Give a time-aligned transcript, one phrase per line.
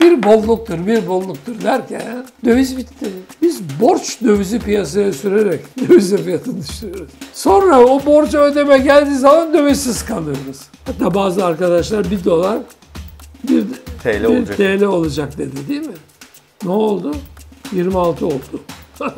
[0.00, 3.06] Bir bolluktur, bir bolluktur derken döviz bitti.
[3.42, 7.10] Biz borç dövizi piyasaya sürerek döviz fiyatını düşürüyoruz.
[7.32, 10.60] Sonra o borcu ödeme geldiği zaman dövizsiz kalıyoruz.
[10.86, 12.58] Hatta bazı arkadaşlar bir dolar
[13.48, 13.64] bir
[14.02, 14.56] TL bir olacak.
[14.56, 15.94] TL olacak dedi değil mi?
[16.64, 17.14] Ne oldu?
[17.72, 18.60] 26 oldu.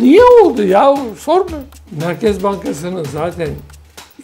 [0.00, 0.96] Niye oldu ya?
[1.18, 1.56] Sorma.
[2.00, 3.48] Merkez Bankası'nın zaten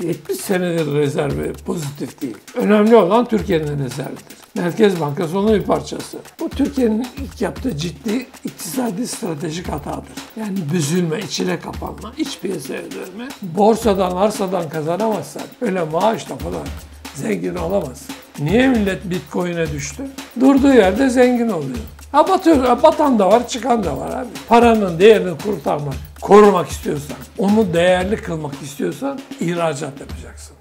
[0.03, 2.37] 70 senedir rezervi pozitif değil.
[2.55, 4.37] Önemli olan Türkiye'nin rezervidir.
[4.55, 6.19] Merkez Bankası onun bir parçası.
[6.41, 10.13] Bu Türkiye'nin ilk yaptığı ciddi iktisadi stratejik hatadır.
[10.41, 13.29] Yani büzülme, içine kapanma, iç piyasaya dönme.
[13.43, 16.67] Borsadan, arsadan kazanamazsan öyle maaşla falan
[17.15, 18.15] zengin olamazsın.
[18.39, 20.03] Niye millet Bitcoin'e düştü?
[20.41, 21.79] Durduğu yerde zengin oluyor.
[22.13, 24.29] Ha batıyor, batan da var, çıkan da var abi.
[24.49, 25.95] Paranın değerini kurtarmak,
[26.25, 30.57] korumak istiyorsan, onu değerli kılmak istiyorsan ihracat yapacaksın.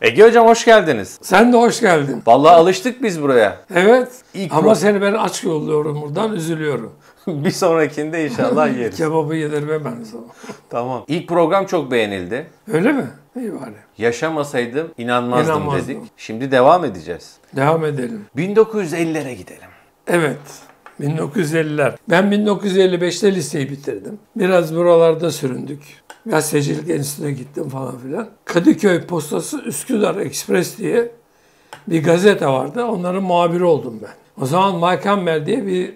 [0.00, 1.18] Ege Hocam hoş geldiniz.
[1.22, 2.22] Sen de hoş geldin.
[2.26, 3.60] Vallahi alıştık biz buraya.
[3.74, 4.08] Evet.
[4.34, 6.92] İlk ama seni ben aç yolluyorum buradan, üzülüyorum.
[7.26, 8.96] bir sonrakinde inşallah yeriz.
[8.96, 10.22] Kebabı yedirmem sana.
[10.70, 11.04] tamam.
[11.08, 12.46] İlk program çok beğenildi.
[12.72, 13.06] Öyle mi?
[13.36, 13.74] İyi bari.
[13.98, 15.88] Yaşamasaydım inanmazdım, İnanmazdım.
[15.88, 16.10] dedik.
[16.16, 17.36] Şimdi devam edeceğiz.
[17.56, 18.26] Devam edelim.
[18.36, 19.68] 1950'lere gidelim.
[20.06, 20.38] Evet.
[21.00, 21.92] 1950'ler.
[22.10, 24.18] Ben 1955'te liseyi bitirdim.
[24.36, 25.82] Biraz buralarda süründük.
[26.26, 28.28] Gazetecilik enstitüsüne gittim falan filan.
[28.44, 31.12] Kadıköy Postası Üsküdar Express diye
[31.88, 32.84] bir gazete vardı.
[32.84, 34.42] Onların muhabiri oldum ben.
[34.42, 35.94] O zaman Mike Hammer diye bir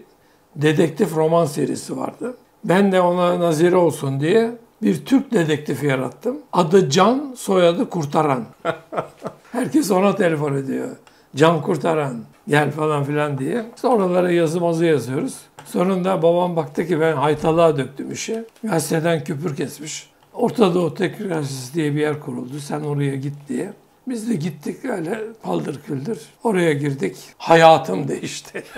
[0.57, 2.37] dedektif roman serisi vardı.
[2.65, 4.51] Ben de ona nazire olsun diye
[4.83, 6.39] bir Türk dedektifi yarattım.
[6.53, 8.45] Adı Can, soyadı Kurtaran.
[9.53, 10.89] Herkes ona telefon ediyor.
[11.37, 12.17] Can Kurtaran
[12.49, 13.65] gel falan filan diye.
[13.77, 15.35] Sonraları yazı mazı yazıyoruz.
[15.65, 18.45] Sonunda babam baktı ki ben haytalığa döktüm işi.
[18.65, 20.11] Gazeteden küpür kesmiş.
[20.33, 22.61] Orta Doğu Teknolojisi diye bir yer kuruldu.
[22.61, 23.73] Sen oraya git diye.
[24.09, 26.19] Biz de gittik öyle paldır küldür.
[26.45, 27.17] Oraya girdik.
[27.39, 28.63] Hayatım değişti.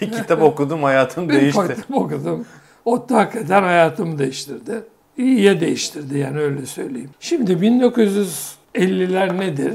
[0.00, 1.58] Bir kitap okudum hayatım Bir değişti.
[1.58, 2.46] baktım okudum.
[2.84, 4.82] O hakikaten hayatımı değiştirdi.
[5.16, 7.10] İyiye değiştirdi yani öyle söyleyeyim.
[7.20, 9.74] Şimdi 1950'ler nedir?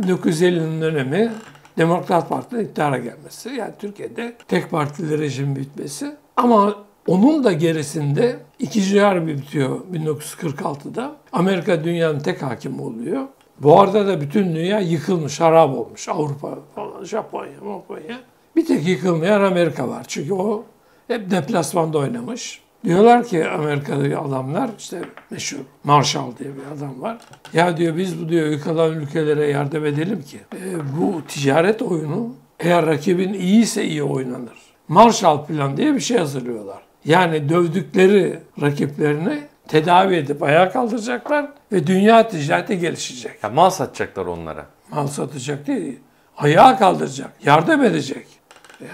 [0.00, 1.32] 1950'nin önemi
[1.78, 3.48] Demokrat Parti'nin iktidara gelmesi.
[3.48, 6.16] Yani Türkiye'de tek partili rejim bitmesi.
[6.36, 6.74] Ama
[7.06, 11.16] onun da gerisinde ikinci harbi bitiyor 1946'da.
[11.32, 13.26] Amerika dünyanın tek hakimi oluyor.
[13.58, 16.08] Bu arada da bütün dünya yıkılmış, harap olmuş.
[16.08, 18.20] Avrupa falan, Japonya, Japonya.
[18.56, 20.04] Bir tek yıkılmayan Amerika var.
[20.08, 20.64] Çünkü o
[21.08, 22.61] hep deplasmanda oynamış.
[22.84, 27.18] Diyorlar ki Amerika'daki adamlar işte meşhur Marshall diye bir adam var.
[27.52, 32.86] Ya diyor biz bu diyor yıkılan ülkelere yardım edelim ki e, bu ticaret oyunu eğer
[32.86, 34.58] rakibin iyiyse iyi oynanır.
[34.88, 36.82] Marshall Plan diye bir şey hazırlıyorlar.
[37.04, 39.38] Yani dövdükleri rakiplerini
[39.68, 43.32] tedavi edip ayağa kaldıracaklar ve dünya ticareti gelişecek.
[43.42, 44.66] Ya mal satacaklar onlara.
[44.90, 45.98] Mal satacak değil,
[46.36, 48.26] ayağa kaldıracak, yardım edecek.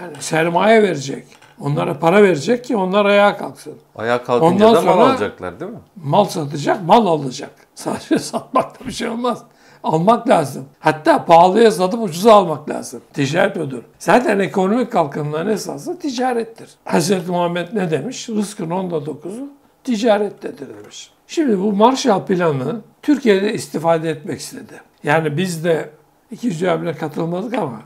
[0.01, 1.25] Yani sermaye verecek.
[1.59, 3.73] Onlara para verecek ki onlar ayağa kalksın.
[3.95, 5.77] Ayağa kalkınca Ondan da mal alacaklar değil mi?
[6.03, 7.51] Mal satacak, mal alacak.
[7.75, 9.43] Sadece satmakta bir şey olmaz.
[9.83, 10.65] Almak lazım.
[10.79, 13.01] Hatta pahalıya satıp ucuza almak lazım.
[13.13, 13.83] Ticaret odur.
[13.99, 16.69] Zaten ekonomik kalkınmanın esası ticarettir.
[16.85, 17.29] Hz.
[17.29, 18.29] Muhammed ne demiş?
[18.29, 19.47] Rızkın onda dokuzu
[19.83, 21.11] ticarettedir demiş.
[21.27, 24.81] Şimdi bu Marshall Planı Türkiye'de istifade etmek istedi.
[25.03, 25.89] Yani biz de
[26.31, 27.81] ikinci hamle katılmadık ama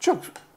[0.00, 0.16] çok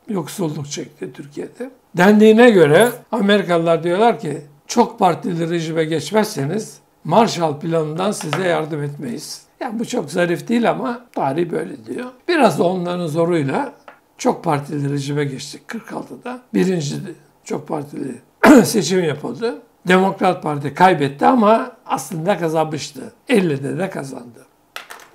[0.10, 1.72] yoksulluk çekti Türkiye'de.
[1.98, 9.46] Dendiğine göre Amerikalılar diyorlar ki çok partili rejime geçmezseniz Marshall Planı'ndan size yardım etmeyiz.
[9.60, 12.06] Yani bu çok zarif değil ama tarih böyle diyor.
[12.28, 13.74] Biraz da onların zoruyla
[14.18, 16.42] çok partili rejime geçtik 46'da.
[16.54, 16.96] Birinci
[17.44, 18.16] çok partili
[18.64, 19.62] seçim yapıldı.
[19.88, 23.14] Demokrat Parti kaybetti ama aslında kazanmıştı.
[23.30, 24.46] 50'de de kazandı.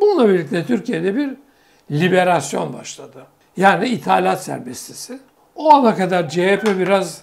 [0.00, 1.30] Bununla birlikte Türkiye'de bir
[1.90, 3.26] liberasyon başladı.
[3.56, 5.18] Yani ithalat serbestisi.
[5.60, 7.22] O ana kadar CHP biraz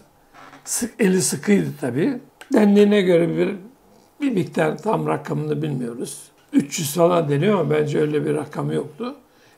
[0.65, 2.19] sık, eli sıkıydı tabii.
[2.53, 3.55] Dendiğine göre bir,
[4.21, 6.23] bir miktar tam rakamını bilmiyoruz.
[6.53, 9.15] 300 falan deniyor ama bence öyle bir rakam yoktu.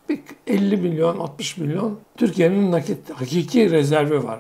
[0.09, 4.39] Bir 50 milyon, 60 milyon Türkiye'nin nakit, hakiki rezervi var.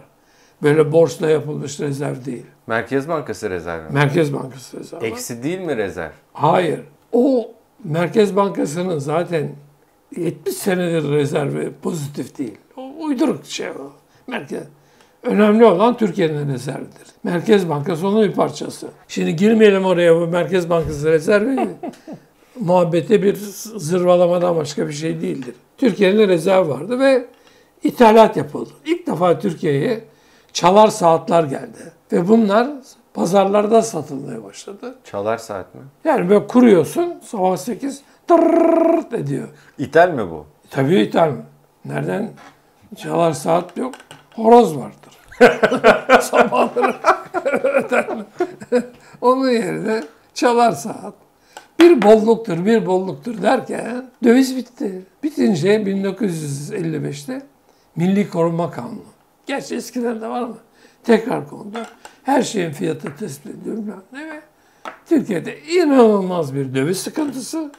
[0.63, 2.45] Böyle borçla yapılmış rezerv değil.
[2.67, 3.83] Merkez Bankası rezervi.
[3.83, 3.89] mi?
[3.93, 5.05] Merkez Bankası rezervi.
[5.05, 6.11] Eksi değil mi rezerv?
[6.33, 6.79] Hayır.
[7.11, 7.51] O
[7.83, 9.49] Merkez Bankası'nın zaten
[10.17, 12.57] 70 senedir rezervi pozitif değil.
[12.77, 13.98] O uyduruk şey o.
[14.29, 14.63] Merkez.
[15.23, 17.07] Önemli olan Türkiye'nin rezervidir.
[17.23, 18.87] Merkez Bankası onun bir parçası.
[19.07, 21.69] Şimdi girmeyelim oraya bu Merkez Bankası rezervi.
[22.59, 23.35] muhabbete bir
[23.75, 25.55] zırvalamadan başka bir şey değildir.
[25.77, 27.25] Türkiye'nin rezerv vardı ve
[27.83, 28.69] ithalat yapıldı.
[28.85, 30.03] İlk defa Türkiye'ye
[30.53, 31.93] çalar saatler geldi.
[32.11, 32.67] Ve bunlar
[33.13, 34.95] pazarlarda satılmaya başladı.
[35.03, 35.81] Çalar saat mi?
[36.05, 39.47] Yani böyle kuruyorsun sabah 8 tırrrrt ediyor.
[39.77, 40.45] İthal mi bu?
[40.69, 41.31] Tabii ithal.
[41.85, 42.31] Nereden
[42.95, 43.93] Çalar saat yok.
[44.39, 45.19] Horoz vardır.
[46.21, 46.95] Sabahları.
[49.21, 50.03] Onun yerine
[50.33, 51.13] çalar saat.
[51.79, 55.01] Bir bolluktur, bir bolluktur derken döviz bitti.
[55.23, 57.41] Bitince 1955'te
[57.95, 59.03] Milli Koruma Kanunu.
[59.45, 60.57] Gerçi eskiden de var mı?
[61.03, 61.77] Tekrar kondu.
[62.23, 63.97] Her şeyin fiyatı tespit ediliyor.
[64.13, 64.41] Ne ve
[65.05, 67.71] Türkiye'de inanılmaz bir döviz sıkıntısı.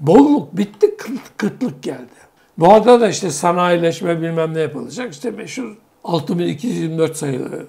[0.00, 2.22] Bolluk bitti, kıt- kıtlık geldi.
[2.60, 5.12] Arada da işte sanayileşme bilmem ne yapılacak.
[5.12, 7.66] İşte meşhur 6224 sayılı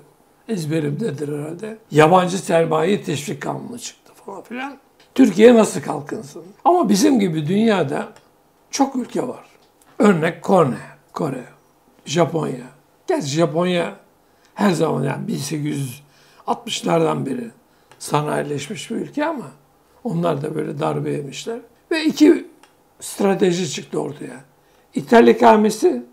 [0.50, 1.78] ezberimdedir herhalde.
[1.92, 4.78] Yabancı sermaye teşvik kanunu çıktı falan filan.
[5.16, 6.44] Türkiye nasıl kalkınsın?
[6.66, 8.14] Ama bizim gibi dünyada
[8.72, 9.46] çok ülke var.
[10.00, 10.78] Örnek Kore,
[11.14, 11.44] Kore,
[12.06, 12.66] Japonya.
[13.08, 13.96] Gerçi Japonya
[14.56, 15.26] her zaman yani
[16.48, 17.52] 1860'lardan beri
[18.00, 19.52] sanayileşmiş bir ülke ama
[20.04, 21.60] onlar da böyle darbe yemişler.
[21.92, 22.48] Ve iki
[23.00, 24.53] strateji çıktı ortaya.
[24.96, 26.04] İthal ikamesi,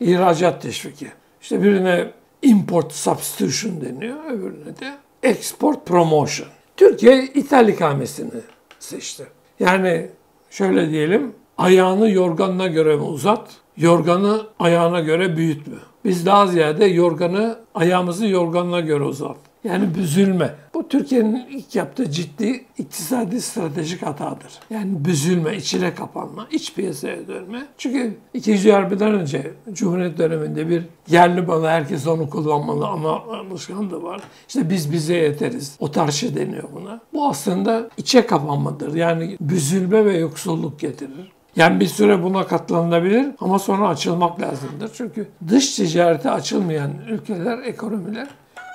[0.00, 1.06] ihracat teşviki.
[1.42, 2.10] İşte birine
[2.42, 6.48] import substitution deniyor, öbürüne de export promotion.
[6.76, 8.30] Türkiye ithal ikamesini
[8.78, 9.26] seçti.
[9.60, 10.06] Yani
[10.50, 15.76] şöyle diyelim, ayağını yorganına göre mi uzat, yorganı ayağına göre büyütme.
[16.04, 19.36] Biz daha ziyade yorganı, ayağımızı yorganına göre uzat.
[19.64, 20.54] Yani büzülme.
[20.74, 24.52] Bu Türkiye'nin ilk yaptığı ciddi iktisadi stratejik hatadır.
[24.70, 27.66] Yani büzülme, içine kapanma, iç piyasaya dönme.
[27.78, 34.20] Çünkü ikinci Harbi'den önce Cumhuriyet döneminde bir yerli malı herkes onu kullanmalı ama alışkanlığı var.
[34.48, 35.76] İşte biz bize yeteriz.
[35.80, 37.00] Otarşi deniyor buna.
[37.14, 38.94] Bu aslında içe kapanmadır.
[38.94, 41.32] Yani büzülme ve yoksulluk getirir.
[41.56, 44.90] Yani bir süre buna katlanılabilir ama sonra açılmak lazımdır.
[44.94, 48.28] Çünkü dış ticarete açılmayan ülkeler, ekonomiler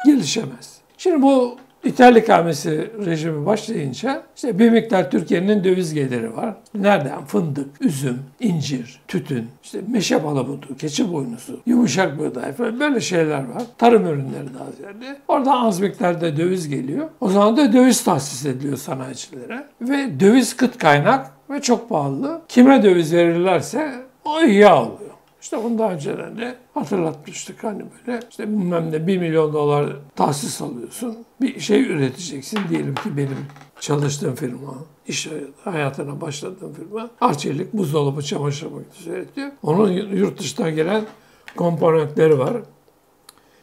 [0.06, 0.82] gelişemez.
[0.98, 6.56] Şimdi bu İthal ikamesi rejimi başlayınca işte bir miktar Türkiye'nin döviz geliri var.
[6.76, 7.26] Nereden?
[7.26, 13.64] Fındık, üzüm, incir, tütün, işte meşe palamudu, keçi boynuzu, yumuşak buğday falan böyle şeyler var.
[13.78, 15.18] Tarım ürünleri daha ziyade.
[15.28, 17.10] Oradan az miktarda döviz geliyor.
[17.22, 19.64] O zaman da döviz tahsis ediliyor sanayicilere.
[19.82, 22.42] Ve döviz kıt kaynak ve çok pahalı.
[22.48, 23.94] Kime döviz verirlerse
[24.26, 25.11] o iyi oluyor.
[25.42, 31.18] İşte bundan önceden de hatırlatmıştık hani böyle işte bilmem ne 1 milyon dolar tahsis alıyorsun.
[31.42, 33.38] Bir şey üreteceksin diyelim ki benim
[33.80, 34.74] çalıştığım firma,
[35.08, 35.30] iş
[35.64, 39.52] hayatına başladığım firma Arçelik buzdolabı çamaşır makinesi üretiyor.
[39.64, 41.04] Onun yurt dışından gelen
[41.58, 42.54] komponentleri var.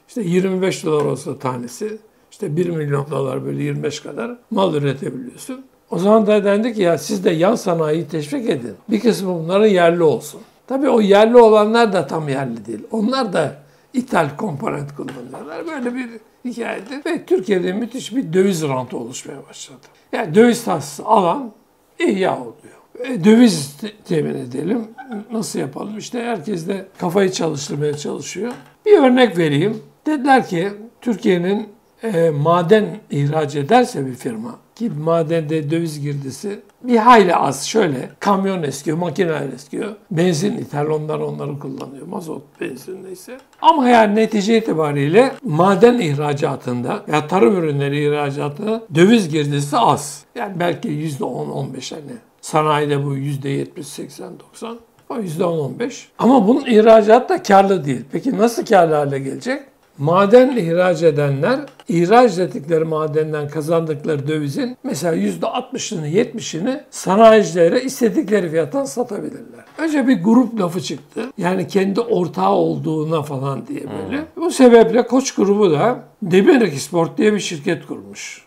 [0.08, 1.98] İşte 25 dolar olsa tanesi
[2.30, 5.64] işte 1 milyon dolar böyle 25 kadar mal üretebiliyorsun.
[5.90, 8.74] O zaman da dendi ki ya siz de yan sanayiyi teşvik edin.
[8.90, 10.40] Bir kısmı bunların yerli olsun.
[10.68, 12.82] Tabii o yerli olanlar da tam yerli değil.
[12.90, 13.56] Onlar da
[13.92, 15.66] ithal komponent kullanıyorlar.
[15.66, 16.08] Böyle bir
[16.44, 17.04] hikayedir.
[17.06, 19.86] Ve Türkiye'de müthiş bir döviz rantı oluşmaya başladı.
[20.12, 21.52] Yani döviz tahsisi alan
[21.98, 22.78] ihya oluyor.
[23.04, 24.88] E, döviz temin edelim.
[25.32, 25.98] Nasıl yapalım?
[25.98, 28.52] İşte herkes de kafayı çalıştırmaya çalışıyor.
[28.86, 29.82] Bir örnek vereyim.
[30.06, 30.68] Dediler ki
[31.00, 31.68] Türkiye'nin
[32.02, 37.66] e, maden ihraç ederse bir firma ki madende döviz girdisi bir hayli az.
[37.66, 39.94] Şöyle kamyon eskiyor, makine eskiyor.
[40.10, 42.06] Benzin ithal onlar onları kullanıyor.
[42.06, 43.38] Mazot, benzin neyse.
[43.62, 50.24] Ama yani netice itibariyle maden ihracatında ya tarım ürünleri ihracatında döviz girdisi az.
[50.34, 52.16] Yani belki %10-15 hani.
[52.40, 54.76] Sanayide bu %70-80-90.
[55.08, 56.04] O %10-15.
[56.18, 58.04] Ama bunun ihracatı da karlı değil.
[58.12, 59.62] Peki nasıl karlı hale gelecek?
[59.98, 69.64] Maden ihraç edenler ihraç ettikleri madenden kazandıkları dövizin mesela %60'ını 70'ini sanayicilere istedikleri fiyattan satabilirler.
[69.78, 71.22] Önce bir grup lafı çıktı.
[71.38, 74.18] Yani kendi ortağı olduğuna falan diye böyle.
[74.18, 74.26] Hmm.
[74.36, 78.44] Bu sebeple Koç grubu da Demir Export diye bir şirket kurmuş.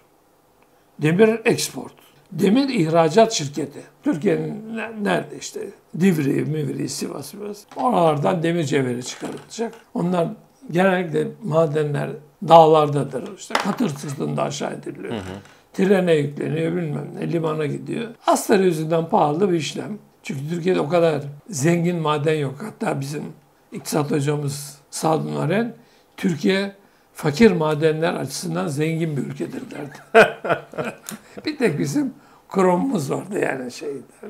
[1.02, 1.94] Demir Export.
[2.32, 3.80] Demir ihracat şirketi.
[4.04, 5.60] Türkiye'nin nerede işte
[6.00, 7.64] Divri, Mivri, Sivas, Sivas.
[7.76, 9.74] Oralardan demir cevheri çıkarılacak.
[9.94, 10.28] Onlar
[10.72, 12.10] genellikle madenler
[12.48, 13.38] dağlardadır.
[13.38, 15.14] İşte katır sırtında aşağı ediliyor.
[15.14, 15.34] Hı hı.
[15.74, 18.08] Trene yükleniyor bilmem ne limana gidiyor.
[18.28, 19.98] Asları yüzünden pahalı bir işlem.
[20.24, 22.56] Çünkü Türkiye'de o kadar zengin maden yok.
[22.62, 23.24] Hatta bizim
[23.72, 25.74] iktisat hocamız Sadun Aren,
[26.18, 26.76] Türkiye
[27.14, 30.26] fakir madenler açısından zengin bir ülkedir derdi.
[31.46, 32.14] bir tek bizim
[32.48, 33.90] kurumumuz vardı yani şey.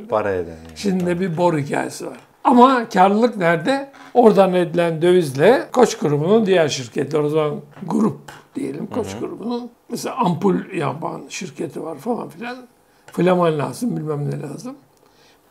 [0.09, 0.51] Para eden.
[0.51, 0.75] Yani.
[0.75, 2.17] Şimdi de bir bor hikayesi var.
[2.43, 3.91] Ama karlılık nerede?
[4.13, 8.19] Oradan edilen dövizle Koç grubunun diğer şirketler o zaman grup
[8.55, 9.19] diyelim Koç hı hı.
[9.19, 12.57] grubunun mesela ampul yapan şirketi var falan filan.
[13.11, 14.75] Flaman lazım bilmem ne lazım.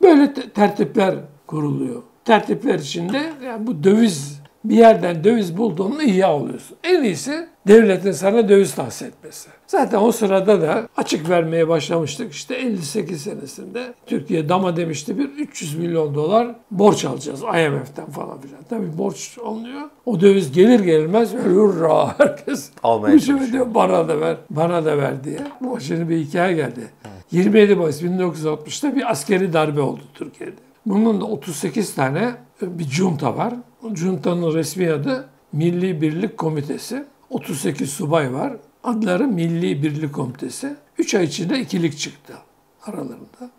[0.03, 1.15] Böyle tertipler
[1.47, 2.03] kuruluyor.
[2.25, 6.77] Tertipler içinde yani bu döviz bir yerden döviz bulduğunu iyi alıyorsun.
[6.85, 9.49] En iyisi devletin sana döviz tahsis etmesi.
[9.67, 12.33] Zaten o sırada da açık vermeye başlamıştık.
[12.33, 18.63] İşte 58 senesinde Türkiye dama demişti bir 300 milyon dolar borç alacağız IMF'den falan filan.
[18.71, 19.81] Tabii borç alınıyor.
[20.07, 23.75] O döviz gelir gelmez hurra herkes Almaya çalışıyor.
[23.75, 25.39] bana da ver, bana da ver diye.
[25.61, 26.91] Bu şimdi bir hikaye geldi.
[27.31, 30.57] 27 Mayıs 1960'ta bir askeri darbe oldu Türkiye'de.
[30.87, 32.31] Bunun da 38 tane
[32.63, 33.55] bir junta var.
[33.85, 37.05] O Junta'nın resmi adı Milli Birlik Komitesi.
[37.31, 38.53] 38 subay var.
[38.85, 40.77] Adları Milli Birlik Komitesi.
[40.99, 42.35] 3 ay içinde ikilik çıktı
[42.83, 43.51] aralarında.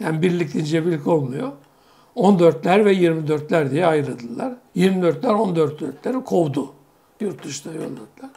[0.00, 1.52] Yani birlik deyince birlik olmuyor.
[2.16, 4.52] 14'ler ve 24'ler diye ayrıldılar.
[4.76, 6.72] 24'ler 14'leri kovdu.
[7.20, 8.30] Yurt dışına yolladılar.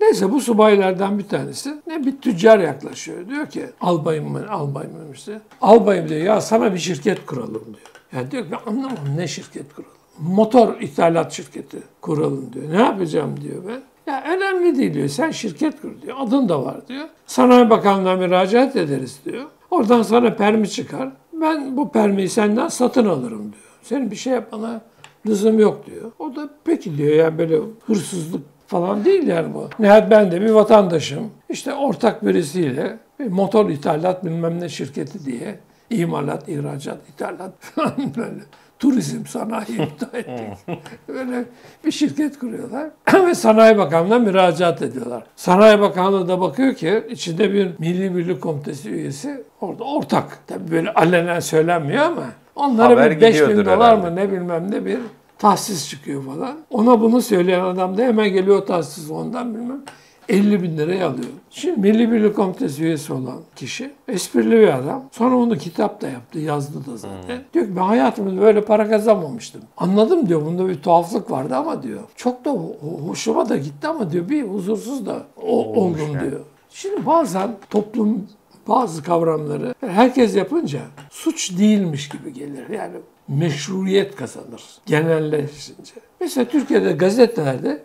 [0.00, 3.28] Neyse bu subaylardan bir tanesi ne bir tüccar yaklaşıyor.
[3.28, 5.40] Diyor ki albayım mı albayım mı işte.
[5.60, 7.92] Albayım diyor ya sana bir şirket kuralım diyor.
[8.12, 9.95] Yani diyor ki ben anlamam ne şirket kuralım.
[10.18, 12.72] Motor ithalat şirketi kuralım diyor.
[12.72, 14.12] Ne yapacağım diyor ben.
[14.12, 15.08] Ya önemli değil diyor.
[15.08, 16.16] Sen şirket kur diyor.
[16.20, 17.08] Adın da var diyor.
[17.26, 19.44] Sanayi Bakanlığı'na müracaat ederiz diyor.
[19.70, 21.08] Oradan sana permi çıkar.
[21.32, 23.64] Ben bu permiyi senden satın alırım diyor.
[23.82, 24.80] Senin bir şey yapmana
[25.26, 26.12] lüzum yok diyor.
[26.18, 29.68] O da peki diyor yani böyle hırsızlık falan değil yani bu.
[29.78, 31.30] Nihayet ben de bir vatandaşım.
[31.48, 35.58] İşte ortak birisiyle bir motor ithalat bilmem ne şirketi diye
[35.90, 38.42] imalat, ihracat, ithalat falan böyle
[38.90, 40.78] turizm, sanayi iptal ettik.
[41.08, 41.44] Böyle
[41.84, 42.90] bir şirket kuruyorlar.
[43.26, 45.22] Ve Sanayi Bakanlığı'na müracaat ediyorlar.
[45.36, 50.38] Sanayi Bakanlığı da bakıyor ki içinde bir Milli Birlik Komitesi üyesi orada ortak.
[50.46, 52.22] Tabii böyle alenen söylenmiyor ama
[52.56, 54.10] onlara Haber bir 5 bin dolar herhalde.
[54.10, 54.98] mı ne bilmem ne bir
[55.38, 56.56] tahsis çıkıyor falan.
[56.70, 59.80] Ona bunu söyleyen adam da hemen geliyor tahsis ondan bilmem
[60.28, 61.28] 50 bin liraya alıyor.
[61.50, 65.04] Şimdi Milli Birlik Komitesi üyesi olan kişi esprili bir adam.
[65.12, 67.40] Sonra onu kitap da yaptı, yazdı da zaten.
[67.54, 69.60] Diyor ki ben hayatımda böyle para kazanmamıştım.
[69.76, 72.00] Anladım diyor bunda bir tuhaflık vardı ama diyor.
[72.16, 76.30] Çok da ho- hoşuma da gitti ama diyor bir huzursuz da o, Olmuş oldum yani.
[76.30, 76.40] diyor.
[76.70, 78.26] Şimdi bazen toplum
[78.68, 80.80] bazı kavramları herkes yapınca
[81.10, 82.68] suç değilmiş gibi gelir.
[82.68, 82.94] Yani
[83.28, 85.92] meşruiyet kazanır genelleşince.
[86.20, 87.82] Mesela Türkiye'de gazetelerde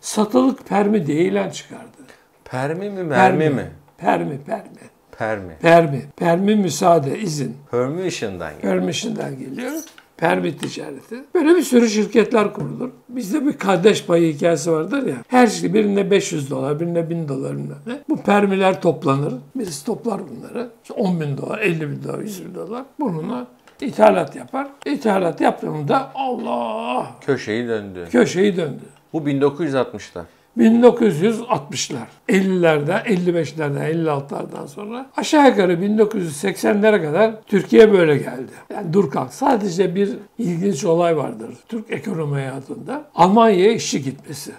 [0.00, 1.84] satılık permi diye ilan çıkardı.
[2.44, 3.70] Permi mi mermi mi?
[3.98, 4.64] Permi, permi.
[5.18, 5.56] Permi.
[5.60, 6.02] Permi.
[6.16, 7.56] Permi müsaade, izin.
[7.70, 8.72] Permission'dan geliyor.
[8.74, 9.72] Permission'dan geliyor.
[10.16, 11.24] Permi ticareti.
[11.34, 12.90] Böyle bir sürü şirketler kurulur.
[13.08, 15.16] Bizde bir kardeş payı hikayesi vardır ya.
[15.28, 17.98] Her şey birinde 500 dolar, birinde 1000 dolar bilmem ne.
[18.08, 19.34] Bu permiler toplanır.
[19.54, 20.70] Birisi toplar bunları.
[20.82, 22.84] İşte 10 bin dolar, 50 bin dolar, 100 bin dolar.
[23.00, 23.46] Bununla
[23.80, 24.68] ithalat yapar.
[24.86, 28.08] İthalat yaptığında Allah Köşeyi döndü.
[28.10, 28.82] köşeyi döndü.
[29.12, 30.24] Bu 1960'lar.
[30.58, 38.52] 1960'lar, 50'lerden, 55'lerden, 56'lardan sonra aşağı yukarı 1980'lere kadar Türkiye böyle geldi.
[38.74, 39.34] Yani dur kalk.
[39.34, 43.04] Sadece bir ilginç olay vardır Türk ekonomi hayatında.
[43.14, 44.52] Almanya'ya işçi gitmesi.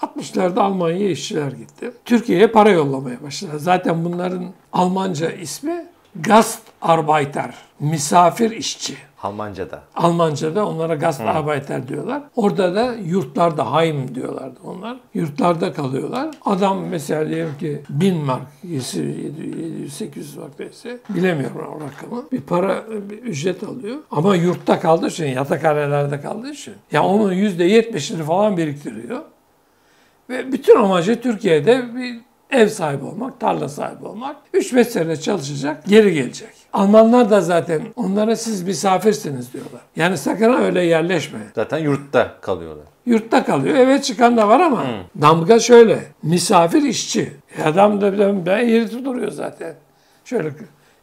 [0.00, 1.92] 60'larda Almanya'ya işçiler gitti.
[2.04, 3.58] Türkiye'ye para yollamaya başladı.
[3.58, 5.86] Zaten bunların Almanca ismi
[6.20, 8.96] Gastarbeiter, misafir işçi.
[9.22, 9.82] Almanca'da.
[9.94, 12.22] Almanca'da onlara Gastarbeiter diyorlar.
[12.36, 14.96] Orada da yurtlarda Heim diyorlardı onlar.
[15.14, 16.30] Yurtlarda kalıyorlar.
[16.44, 22.30] Adam mesela diyelim ki 1000 mark, 700, 800 mark neyse bilemiyorum o rakamı.
[22.32, 23.96] Bir para, bir ücret alıyor.
[24.10, 26.74] Ama yurtta kaldığı için, yatakhanelerde kaldığı için.
[26.92, 29.20] Ya onun %70'ini falan biriktiriyor.
[30.30, 32.20] Ve bütün amacı Türkiye'de bir
[32.52, 34.36] ev sahibi olmak, tarla sahibi olmak.
[34.54, 36.48] 3-5 sene çalışacak, geri gelecek.
[36.72, 39.80] Almanlar da zaten onlara siz misafirsiniz diyorlar.
[39.96, 41.38] Yani sakın öyle yerleşme.
[41.54, 42.84] Zaten yurtta kalıyorlar.
[43.06, 43.76] Yurtta kalıyor.
[43.76, 44.84] Eve çıkan da var ama
[45.20, 46.04] damga şöyle.
[46.22, 47.32] Misafir işçi.
[47.58, 49.74] E adam da ben, ben eğri duruyor zaten.
[50.24, 50.52] Şöyle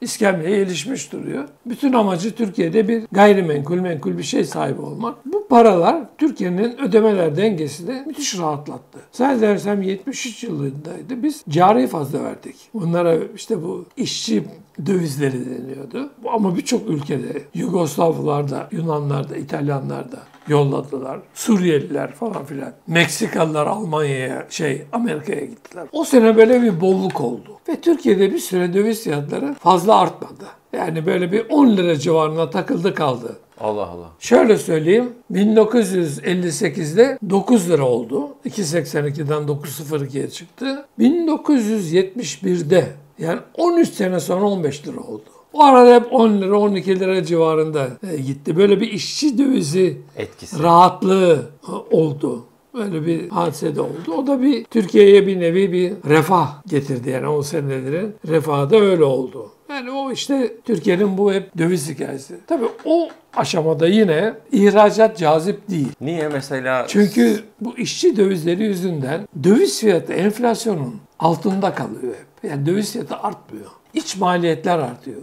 [0.01, 1.43] iskemleye ilişmiş duruyor.
[1.65, 5.25] Bütün amacı Türkiye'de bir gayrimenkul menkul bir şey sahibi olmak.
[5.25, 8.99] Bu paralar Türkiye'nin ödemeler dengesini müthiş rahatlattı.
[9.11, 11.23] Zannedersem 73 yılındaydı.
[11.23, 12.55] Biz cari fazla verdik.
[12.73, 14.43] Bunlara işte bu işçi
[14.85, 16.09] dövizleri deniyordu.
[16.33, 21.19] Ama birçok ülkede Yugoslavlar da, Yunanlar da, İtalyanlar da yolladılar.
[21.33, 22.73] Suriyeliler falan filan.
[22.87, 25.87] Meksikalılar Almanya'ya, şey Amerika'ya gittiler.
[25.91, 27.49] O sene böyle bir bolluk oldu.
[27.69, 30.45] Ve Türkiye'de bir süre döviz fiyatları fazla artmadı.
[30.73, 33.37] Yani böyle bir 10 lira civarına takıldı kaldı.
[33.59, 34.09] Allah Allah.
[34.19, 35.13] Şöyle söyleyeyim.
[35.33, 38.29] 1958'de 9 lira oldu.
[38.45, 40.85] 2.82'den 9.02'ye çıktı.
[40.99, 42.87] 1971'de
[43.19, 45.29] yani 13 sene sonra 15 lira oldu.
[45.53, 48.57] O arada hep 10 lira 12 lira civarında e, gitti.
[48.57, 50.63] Böyle bir işçi dövizi Etkisi.
[50.63, 51.49] rahatlığı
[51.91, 52.45] oldu.
[52.73, 54.13] Böyle bir hadise de oldu.
[54.17, 57.09] O da bir Türkiye'ye bir nevi bir refah getirdi.
[57.09, 59.51] Yani o senelerin refahı da öyle oldu.
[59.69, 62.35] Yani o işte Türkiye'nin bu hep döviz hikayesi.
[62.47, 65.87] Tabii o aşamada yine ihracat cazip değil.
[66.01, 72.49] Niye mesela Çünkü bu işçi dövizleri yüzünden döviz fiyatı enflasyonun altında kalıyor hep.
[72.51, 73.65] Yani döviz fiyatı artmıyor.
[73.93, 75.21] İç maliyetler artıyor.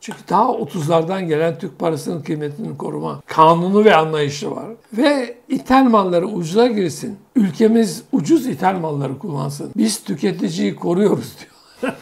[0.00, 4.66] Çünkü daha 30'lardan gelen Türk parasının kıymetini koruma kanunu ve anlayışı var.
[4.92, 7.18] Ve ithal malları ucuza girsin.
[7.36, 9.72] Ülkemiz ucuz ithal malları kullansın.
[9.76, 11.94] Biz tüketiciyi koruyoruz diyor.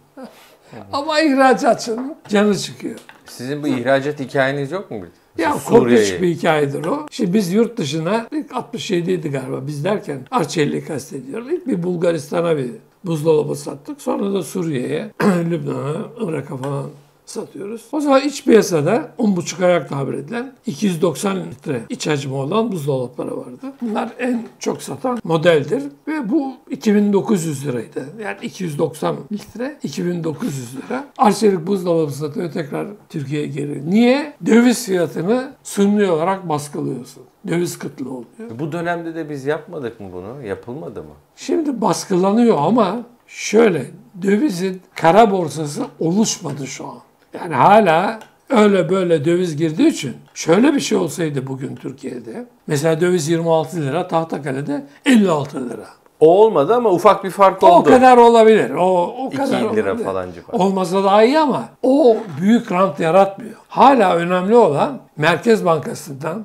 [0.93, 2.99] Ama ihracatçının canı çıkıyor.
[3.25, 4.97] sizin bu ihracat hikayeniz yok mu?
[5.37, 7.07] Ya korkunç bir hikayedir o.
[7.11, 11.49] Şimdi biz yurt dışına ilk 67 idi galiba biz derken Arçelik'i kastediyorum.
[11.49, 12.71] İlk bir Bulgaristan'a bir
[13.05, 14.01] buzdolabı sattık.
[14.01, 15.11] Sonra da Suriye'ye,
[15.49, 16.85] Lübnan'a, Irak'a falan
[17.25, 17.86] satıyoruz.
[17.92, 23.74] O zaman iç piyasada 10,5 ayak tabir edilen 290 litre iç hacmi olan buzdolapları vardı.
[23.82, 28.06] Bunlar en çok satan modeldir ve bu 2900 liraydı.
[28.24, 31.06] Yani 290 litre 2900 lira.
[31.18, 33.89] Arçelik buzdolabı satıyor tekrar Türkiye'ye geri.
[33.89, 34.34] Niye?
[34.46, 37.24] Döviz fiyatını sünni olarak baskılıyorsun.
[37.48, 38.60] Döviz kıtlığı oluyor.
[38.60, 40.48] Bu dönemde de biz yapmadık mı bunu?
[40.48, 41.13] Yapılmadı mı?
[41.36, 46.98] Şimdi baskılanıyor ama şöyle dövizin kara borsası oluşmadı şu an.
[47.33, 52.45] Yani hala öyle böyle döviz girdiği için şöyle bir şey olsaydı bugün Türkiye'de.
[52.67, 55.85] Mesela döviz 26 lira, Tahtakale'de 56 lira.
[56.19, 57.89] O olmadı ama ufak bir fark O oldu.
[57.89, 58.69] kadar olabilir.
[58.69, 60.05] O, o 2 kadar lira olabilir.
[60.05, 60.57] falan civarı.
[60.63, 63.55] Olmasa daha iyi ama o büyük rant yaratmıyor.
[63.67, 66.43] Hala önemli olan Merkez Bankası'ndan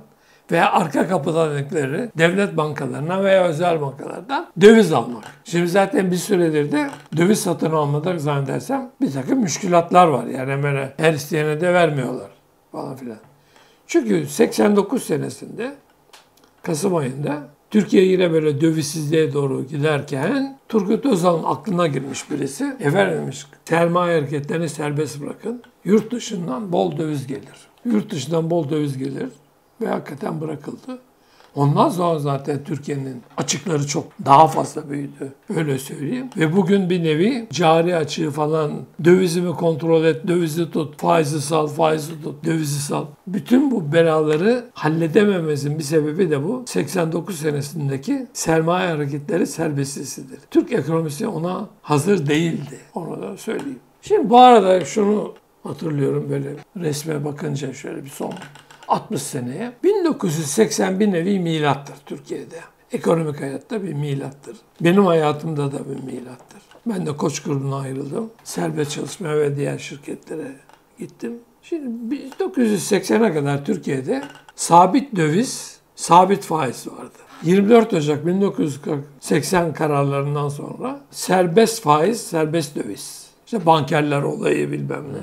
[0.52, 5.25] veya arka kapıdan dedikleri devlet bankalarına veya özel bankalardan döviz almak.
[5.45, 10.26] Şimdi zaten bir süredir de döviz satın almada zannedersem bir takım müşkülatlar var.
[10.26, 12.31] Yani hemen her isteyene de vermiyorlar
[12.73, 13.19] falan filan.
[13.87, 15.75] Çünkü 89 senesinde
[16.62, 22.76] Kasım ayında Türkiye yine böyle dövizsizliğe doğru giderken Turgut Özal'ın aklına girmiş birisi.
[22.81, 25.62] Efendim demiş sermaye hareketlerini serbest bırakın.
[25.85, 27.69] Yurt dışından bol döviz gelir.
[27.85, 29.28] Yurt dışından bol döviz gelir
[29.81, 30.99] ve hakikaten bırakıldı.
[31.55, 35.33] Ondan sonra zaten Türkiye'nin açıkları çok daha fazla büyüdü.
[35.57, 36.31] Öyle söyleyeyim.
[36.37, 38.73] Ve bugün bir nevi cari açığı falan
[39.05, 43.07] dövizimi kontrol et, dövizi tut, faizi sal, faizi tut, dövizi sal.
[43.27, 46.65] Bütün bu belaları halledemememizin bir sebebi de bu.
[46.67, 50.39] 89 senesindeki sermaye hareketleri serbestisidir.
[50.51, 52.79] Türk ekonomisi ona hazır değildi.
[52.95, 53.81] Onu da söyleyeyim.
[54.03, 58.33] Şimdi bu arada şunu hatırlıyorum böyle resme bakınca şöyle bir son
[58.88, 59.72] 60 seneye.
[59.85, 62.61] 1980 bir nevi milattır Türkiye'de.
[62.92, 64.57] Ekonomik hayatta bir milattır.
[64.81, 66.62] Benim hayatımda da bir milattır.
[66.87, 68.31] Ben de Koç grubuna ayrıldım.
[68.44, 70.53] Serbest çalışmaya ve diğer şirketlere
[70.98, 71.38] gittim.
[71.62, 74.22] Şimdi 1980'e kadar Türkiye'de
[74.57, 77.18] sabit döviz, sabit faiz vardı.
[77.42, 83.29] 24 Ocak 1980 kararlarından sonra serbest faiz, serbest döviz.
[83.44, 85.18] İşte bankerler olayı bilmem ne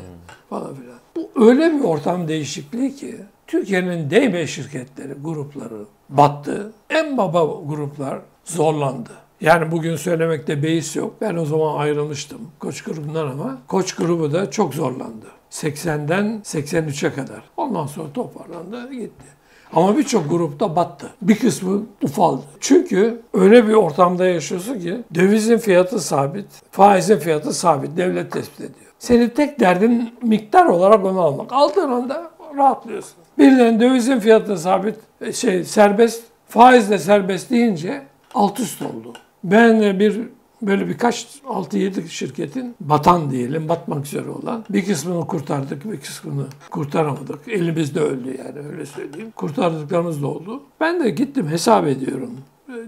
[0.49, 0.99] falan filan.
[1.15, 3.15] Bu öyle bir ortam değişikliği ki
[3.47, 6.73] Türkiye'nin değme şirketleri, grupları battı.
[6.89, 9.09] En baba gruplar zorlandı.
[9.41, 11.13] Yani bugün söylemekte beis yok.
[11.21, 15.25] Ben o zaman ayrılmıştım Koç grubundan ama Koç grubu da çok zorlandı.
[15.51, 17.41] 80'den 83'e kadar.
[17.57, 19.25] Ondan sonra toparlandı gitti.
[19.73, 21.09] Ama birçok grupta battı.
[21.21, 22.43] Bir kısmı ufaldı.
[22.59, 27.97] Çünkü öyle bir ortamda yaşıyorsun ki dövizin fiyatı sabit, faizin fiyatı sabit.
[27.97, 28.91] Devlet tespit ediyor.
[28.99, 31.53] Senin tek derdin miktar olarak onu almak.
[31.53, 33.24] Aldığın anda rahatlıyorsun.
[33.37, 34.95] Birden dövizin fiyatı sabit,
[35.33, 38.01] şey serbest, faiz de serbest deyince
[38.33, 39.13] alt üst oldu.
[39.43, 40.21] Ben bir
[40.61, 47.47] böyle birkaç 6-7 şirketin batan diyelim, batmak üzere olan bir kısmını kurtardık, bir kısmını kurtaramadık.
[47.47, 49.31] Elimizde öldü yani öyle söyleyeyim.
[49.35, 50.63] Kurtardıklarımız da oldu.
[50.79, 52.31] Ben de gittim hesap ediyorum.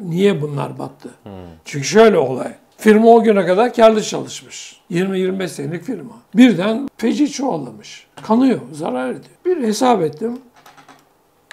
[0.01, 1.10] Niye bunlar battı?
[1.65, 2.53] Çünkü şöyle olay.
[2.77, 4.81] Firma o güne kadar karlı çalışmış.
[4.91, 6.13] 20-25 senelik firma.
[6.35, 8.07] Birden feci çoğallamış.
[8.21, 9.35] Kanıyor, zarar ediyor.
[9.45, 10.39] Bir hesap ettim.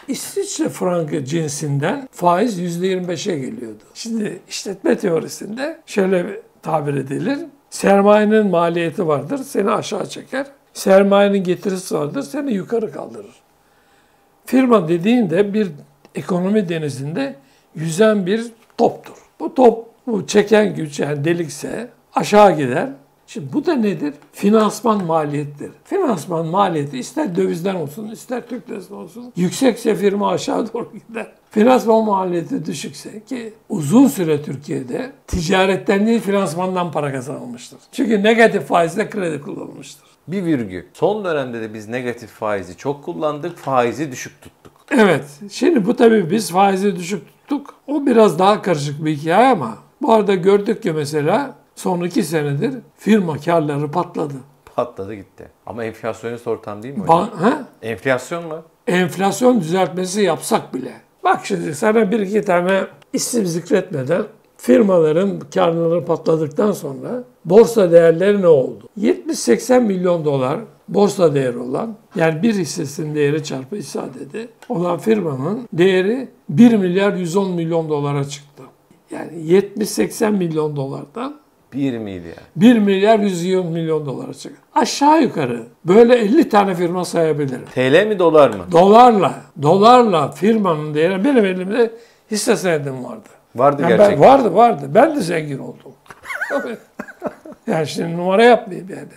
[0.08, 3.82] İsviçre frangı cinsinden faiz %25'e geliyordu.
[3.94, 7.38] Şimdi işletme teorisinde şöyle bir tabir edilir.
[7.70, 10.46] Sermayenin maliyeti vardır, seni aşağı çeker.
[10.72, 13.34] Sermayenin getirisi vardır, seni yukarı kaldırır.
[14.46, 15.68] Firma dediğinde bir
[16.14, 17.37] ekonomi denizinde
[17.74, 18.46] yüzen bir
[18.78, 19.16] toptur.
[19.40, 22.88] Bu top bu çeken güç yani delikse aşağı gider.
[23.26, 24.14] Şimdi bu da nedir?
[24.32, 25.70] Finansman maliyettir.
[25.84, 29.32] Finansman maliyeti ister dövizden olsun, ister Türk lirası olsun.
[29.36, 31.32] Yüksekse firma aşağı doğru gider.
[31.50, 37.78] Finansman maliyeti düşükse ki uzun süre Türkiye'de ticaretten değil finansmandan para kazanılmıştır.
[37.92, 40.04] Çünkü negatif faizle kredi kullanılmıştır.
[40.28, 40.82] Bir virgül.
[40.92, 44.72] Son dönemde de biz negatif faizi çok kullandık, faizi düşük tuttuk.
[44.90, 45.24] Evet.
[45.50, 47.74] Şimdi bu tabii biz faizi düşük tuttuk.
[47.86, 52.74] O biraz daha karışık bir hikaye ama bu arada gördük ki mesela son iki senedir
[52.96, 54.34] firma karları patladı.
[54.76, 55.48] Patladı gitti.
[55.66, 57.18] Ama enflasyonist ortam değil mi hocam?
[57.18, 57.64] Ba- ha?
[57.82, 58.62] Enflasyon mu?
[58.86, 60.92] enflasyon düzeltmesi yapsak bile.
[61.24, 62.80] Bak şimdi sana bir iki tane
[63.12, 64.22] isim zikretmeden
[64.56, 68.88] firmaların karlılığı patladıktan sonra borsa değerleri ne oldu?
[69.00, 75.68] 70-80 milyon dolar borsa değeri olan yani bir hissesinin değeri çarpı hisse adedi olan firmanın
[75.72, 78.62] değeri 1 milyar 110 milyon dolara çıktı.
[79.14, 81.37] Yani 70-80 milyon dolardan
[81.72, 82.37] 1 milyar.
[82.57, 84.61] 1 milyar 110 milyon dolara çıktı.
[84.74, 87.64] Aşağı yukarı böyle 50 tane firma sayabilirim.
[87.74, 88.64] TL mi dolar mı?
[88.72, 91.90] Dolarla, dolarla firmanın değeri benim elimde
[92.31, 93.29] hisse senedim vardı.
[93.57, 94.29] Vardı Yani ben, gerçekten.
[94.29, 94.87] vardı vardı.
[94.88, 95.92] Ben de zengin oldum.
[97.66, 99.09] Yani şimdi numara yapmayayım yani.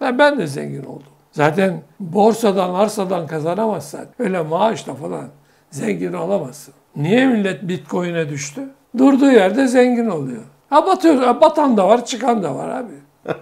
[0.00, 1.02] Ben, ben de zengin oldum.
[1.32, 5.24] Zaten borsadan, arsadan kazanamazsan öyle maaşla falan
[5.70, 6.74] zengin olamazsın.
[6.98, 8.68] Niye millet bitcoin'e düştü?
[8.98, 10.42] Durduğu yerde zengin oluyor.
[10.70, 12.92] Ha batıyor, ha batan da var, çıkan da var abi.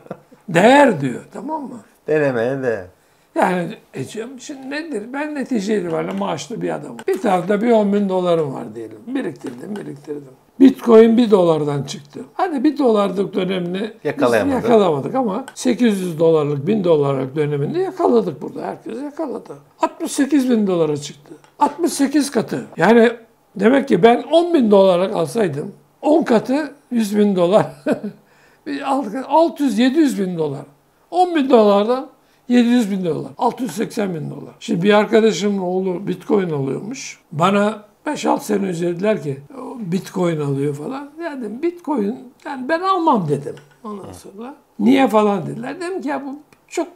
[0.49, 1.81] Değer diyor, tamam mı?
[2.07, 2.87] Denemeye de.
[3.35, 5.03] Yani e şimdi nedir?
[5.13, 6.97] Ben netice itibariyle maaşlı bir adamım.
[7.09, 8.99] Bir tarafta bir 10 bin dolarım var diyelim.
[9.07, 10.33] Biriktirdim, biriktirdim.
[10.61, 12.21] Bitcoin bir dolardan çıktı.
[12.35, 14.63] Hadi bir dolarlık dönemini Yakalayamadık.
[14.65, 18.63] yakalamadık ama 800 dolarlık, 1000 dolarlık döneminde yakaladık burada.
[18.63, 19.53] Herkes yakaladı.
[19.81, 21.35] 68 bin dolara çıktı.
[21.59, 22.65] 68 katı.
[22.77, 23.11] Yani
[23.57, 27.67] demek ki ben 10 bin dolara alsaydım 10 katı 100 bin dolar.
[28.67, 30.63] 600-700 bin dolar.
[31.11, 32.09] 10 bin dolardan
[32.49, 33.31] 700 bin dolar.
[33.39, 34.55] 680 bin dolar.
[34.61, 37.21] Şimdi bir arkadaşımın oğlu bitcoin alıyormuş.
[37.33, 41.11] Bana 5-6 sene önce dediler ki "O bitcoin alıyor falan.
[41.19, 42.17] Dedim bitcoin
[42.47, 43.55] yani ben almam dedim.
[43.85, 45.81] Ondan sonra niye falan dediler.
[45.81, 46.39] Dedim ki ya bu
[46.69, 46.89] çok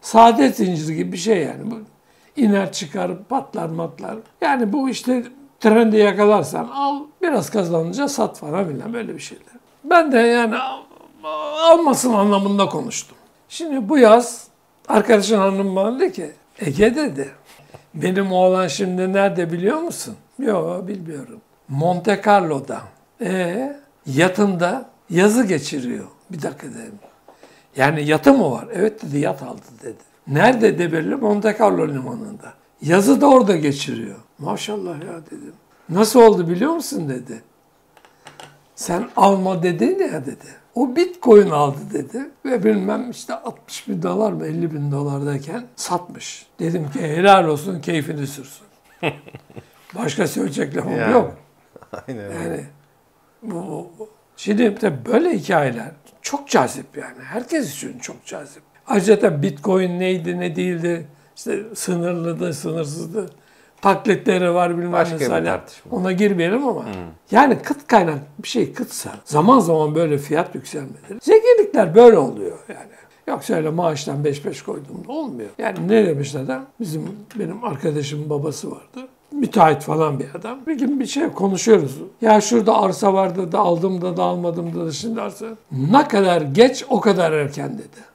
[0.00, 1.70] saadet zinciri gibi bir şey yani.
[1.70, 1.74] Bu
[2.36, 4.16] iner çıkar patlar matlar.
[4.40, 5.24] Yani bu işte
[5.62, 9.46] trendi yakalarsan al biraz kazanınca sat falan filan böyle bir şeyler.
[9.84, 10.82] Ben de yani al-
[11.72, 13.16] almasın anlamında konuştum.
[13.48, 14.46] Şimdi bu yaz
[14.88, 17.30] arkadaşın hanım bana dedi ki Ege dedi
[17.94, 20.16] benim oğlan şimdi nerede biliyor musun?
[20.38, 21.40] Yok bilmiyorum.
[21.68, 22.80] Monte Carlo'da.
[23.20, 26.06] E yatında yazı geçiriyor.
[26.30, 26.98] Bir dakika dedim.
[27.76, 28.68] Yani yatı mı var?
[28.74, 29.96] Evet dedi yat aldı dedi.
[30.26, 32.52] Nerede de belli Monte Carlo limanında.
[32.82, 34.16] Yazı da orada geçiriyor.
[34.38, 35.52] Maşallah ya dedim.
[35.88, 37.42] Nasıl oldu biliyor musun dedi.
[38.74, 40.46] Sen alma dedin ya dedi.
[40.74, 42.30] O bitcoin aldı dedi.
[42.44, 46.46] Ve bilmem işte 60 bin dolar mı 50 bin dolardayken satmış.
[46.58, 48.66] Dedim ki helal olsun keyfini sürsün.
[49.94, 51.12] Başka söyleyecek lafım Yani.
[51.12, 51.36] yok.
[52.08, 52.30] Aynen.
[52.30, 52.64] Yani
[53.42, 53.88] bu.
[54.36, 55.90] Şimdi tabii böyle hikayeler
[56.22, 57.22] çok cazip yani.
[57.24, 58.62] Herkes için çok cazip.
[58.86, 61.06] Ayrıca Bitcoin neydi ne değildi.
[61.42, 63.30] İşte sınırlıydı, sınırsızdı.
[63.80, 65.96] Taklitleri var bilmem Başka ne tartışma.
[65.96, 66.84] Ona girmeyelim ama.
[67.30, 71.18] Yani kıt kaynak bir şey kıtsa zaman zaman böyle fiyat yükselmeleri.
[71.22, 72.90] Zenginlikler böyle oluyor yani.
[73.26, 75.48] Yoksa öyle maaştan 5-5 koyduğumda olmuyor.
[75.58, 76.66] Yani ne demiş adam?
[76.80, 77.02] Bizim
[77.38, 79.08] benim arkadaşımın babası vardı.
[79.32, 80.58] Müteahhit falan bir adam.
[80.66, 81.98] Bir gün bir şey konuşuyoruz.
[82.20, 85.46] Ya şurada arsa vardı da aldım da da almadım da da şimdi arsa.
[85.90, 88.12] Ne kadar geç o kadar erken dedi.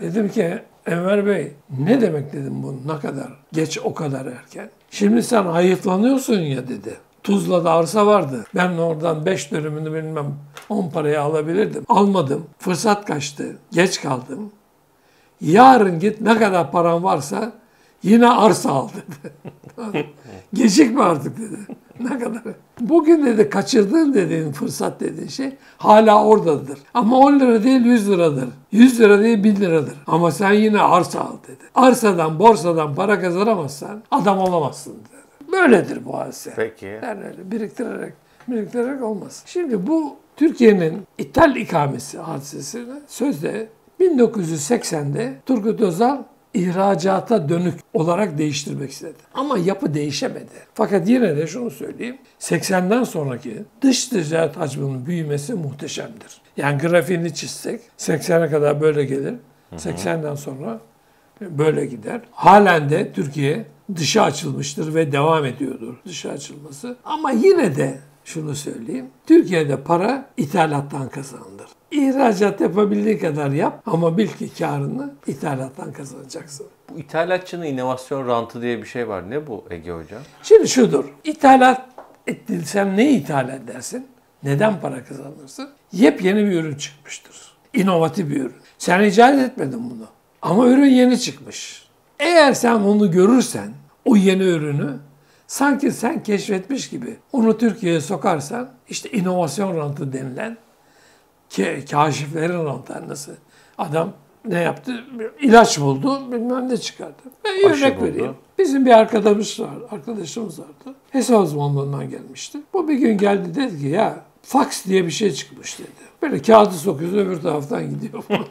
[0.00, 4.70] Dedim ki Enver Bey ne demek dedim bu ne kadar geç o kadar erken.
[4.90, 6.96] Şimdi sen hayıflanıyorsun ya dedi.
[7.22, 8.44] Tuzla'da arsa vardı.
[8.54, 10.34] Ben oradan 5 dönümünü bilmem
[10.68, 11.84] 10 paraya alabilirdim.
[11.88, 12.46] Almadım.
[12.58, 13.56] Fırsat kaçtı.
[13.72, 14.52] Geç kaldım.
[15.40, 17.52] Yarın git ne kadar paran varsa
[18.04, 19.34] yine arsa al dedi.
[20.54, 21.56] Gecikme artık dedi.
[22.00, 22.42] Ne kadar?
[22.80, 26.78] Bugün dedi kaçırdığın dediğin fırsat dediğin şey hala oradadır.
[26.94, 28.48] Ama 10 lira değil 100 liradır.
[28.72, 29.94] 100 lira değil 1000 liradır.
[30.06, 31.64] Ama sen yine arsa al dedi.
[31.74, 35.52] Arsadan borsadan para kazanamazsan adam olamazsın dedi.
[35.52, 36.52] Böyledir bu hadise.
[36.56, 36.86] Peki.
[36.86, 38.12] Yani öyle biriktirerek,
[38.48, 39.42] biriktirerek olmaz.
[39.46, 43.68] Şimdi bu Türkiye'nin ithal ikamesi hadisesini sözde
[44.00, 46.18] 1980'de Turgut Özal
[46.54, 49.18] ihracata dönük olarak değiştirmek istedi.
[49.34, 50.52] Ama yapı değişemedi.
[50.74, 52.18] Fakat yine de şunu söyleyeyim.
[52.40, 56.40] 80'den sonraki dış ticaret hacminin büyümesi muhteşemdir.
[56.56, 59.34] Yani grafiğini çizsek 80'e kadar böyle gelir.
[59.72, 60.80] 80'den sonra
[61.40, 62.20] böyle gider.
[62.32, 66.96] Halen de Türkiye dışa açılmıştır ve devam ediyordur dışa açılması.
[67.04, 69.06] Ama yine de şunu söyleyeyim.
[69.26, 71.68] Türkiye'de para ithalattan kazanılır.
[71.90, 76.66] İhracat yapabildiğin kadar yap ama bil ki karını ithalattan kazanacaksın.
[76.90, 79.30] Bu ithalatçının inovasyon rantı diye bir şey var.
[79.30, 80.22] Ne bu Ege Hocam?
[80.42, 81.04] Şimdi şudur.
[81.24, 81.82] İthalat
[82.26, 84.06] ettiysem ne ithal edersin?
[84.42, 85.68] Neden para kazanırsın?
[85.92, 87.54] Yepyeni bir ürün çıkmıştır.
[87.74, 88.54] İnovatif bir ürün.
[88.78, 90.06] Sen icat etmedin bunu.
[90.42, 91.88] Ama ürün yeni çıkmış.
[92.18, 93.72] Eğer sen onu görürsen,
[94.04, 94.96] o yeni ürünü
[95.46, 100.56] sanki sen keşfetmiş gibi onu Türkiye'ye sokarsan işte inovasyon rantı denilen
[101.54, 103.32] ke, kaşiflerin nasıl?
[103.78, 104.12] Adam
[104.44, 105.04] ne yaptı?
[105.40, 107.22] İlaç buldu, bilmem ne çıkardı.
[107.44, 108.06] Ben Aşı örnek buldu.
[108.06, 108.34] vereyim.
[108.58, 110.96] Bizim bir arkadaşımız var, arkadaşımız vardı.
[111.10, 112.58] Hesap uzmanlığından gelmişti.
[112.72, 115.88] Bu bir gün geldi dedi ki ya fax diye bir şey çıkmış dedi.
[116.22, 118.46] Böyle kağıdı sokuyoruz öbür taraftan gidiyor falan.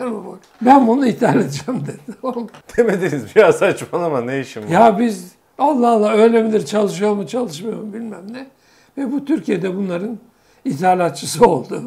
[0.00, 2.16] bak, ben bunu ithal edeceğim dedi.
[2.22, 4.68] Oğlum, Demediniz ya saçmalama ne işim var?
[4.68, 8.46] ya biz Allah Allah öyle midir çalışıyor mu çalışmıyor mu bilmem ne.
[8.98, 10.18] Ve bu Türkiye'de bunların
[10.64, 11.82] ithalatçısı oldu.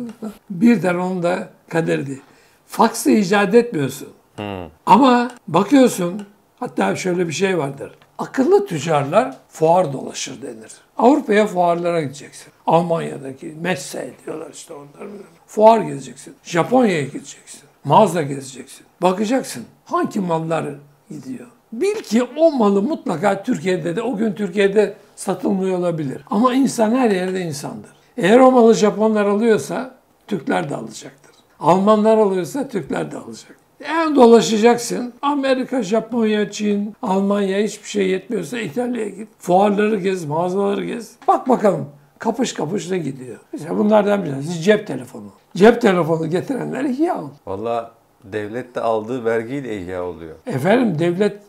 [0.49, 2.21] Birden onun da kaderdi.
[2.67, 4.07] Faksı icat etmiyorsun.
[4.35, 4.67] Hı.
[4.85, 6.25] Ama bakıyorsun
[6.59, 7.91] hatta şöyle bir şey vardır.
[8.17, 10.71] Akıllı tüccarlar fuar dolaşır denir.
[10.97, 12.53] Avrupa'ya fuarlara gideceksin.
[12.67, 15.07] Almanya'daki Messe diyorlar işte onlar.
[15.47, 16.35] Fuar gezeceksin.
[16.43, 17.61] Japonya'ya gideceksin.
[17.83, 18.85] Mağaza gezeceksin.
[19.01, 20.65] Bakacaksın hangi mallar
[21.09, 21.47] gidiyor.
[21.73, 26.21] Bil ki o malı mutlaka Türkiye'de de o gün Türkiye'de satılmıyor olabilir.
[26.29, 27.96] Ama insan her yerde insandır.
[28.17, 29.95] Eğer o malı Japonlar alıyorsa
[30.27, 31.35] Türkler de alacaktır.
[31.59, 33.57] Almanlar alıyorsa Türkler de alacak.
[33.89, 35.13] Yani dolaşacaksın.
[35.21, 39.27] Amerika, Japonya, Çin, Almanya hiçbir şey yetmiyorsa İtalya'ya git.
[39.39, 41.15] Fuarları gez, mağazaları gez.
[41.27, 41.85] Bak bakalım
[42.19, 43.37] kapış kapış ne gidiyor.
[43.53, 45.25] Mesela bunlardan bir tanesi cep telefonu.
[45.55, 47.31] Cep telefonu getirenler ihya oldu.
[47.47, 47.91] Valla
[48.23, 50.35] devlet de aldığı vergiyle ihya oluyor.
[50.47, 51.41] Efendim devlet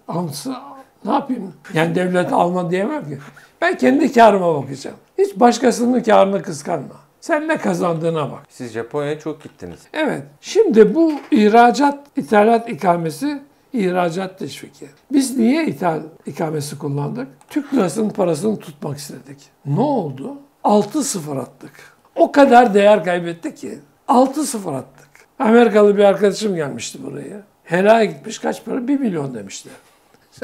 [1.04, 1.54] ne yapayım?
[1.74, 3.18] Yani devlet alma diyemem ki.
[3.60, 4.96] Ben kendi karıma bakacağım.
[5.18, 6.94] Hiç başkasının karını kıskanma.
[7.20, 8.42] Sen ne kazandığına bak.
[8.48, 9.80] Siz Japonya'ya çok gittiniz.
[9.92, 10.22] Evet.
[10.40, 14.86] Şimdi bu ihracat, ithalat ikamesi ihracat teşviki.
[15.12, 17.28] Biz niye ithal ikamesi kullandık?
[17.48, 19.38] Türk lirasının parasını tutmak istedik.
[19.66, 20.36] Ne oldu?
[20.64, 21.72] 6-0 attık.
[22.16, 23.78] O kadar değer kaybetti ki.
[24.08, 25.08] 6-0 attık.
[25.38, 27.42] Amerikalı bir arkadaşım gelmişti buraya.
[27.64, 28.88] Helaya gitmiş kaç para?
[28.88, 29.74] 1 milyon demişler.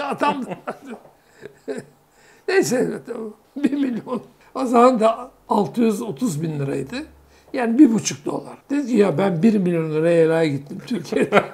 [0.03, 0.45] Adam
[2.49, 3.01] Neyse.
[3.57, 4.23] 1 milyon.
[4.55, 6.97] O zaman da 630 bin liraydı.
[7.53, 8.59] Yani bir buçuk dolar.
[8.71, 11.45] Dedi ki ya ben 1 milyon liraya helaya gittim Türkiye'de.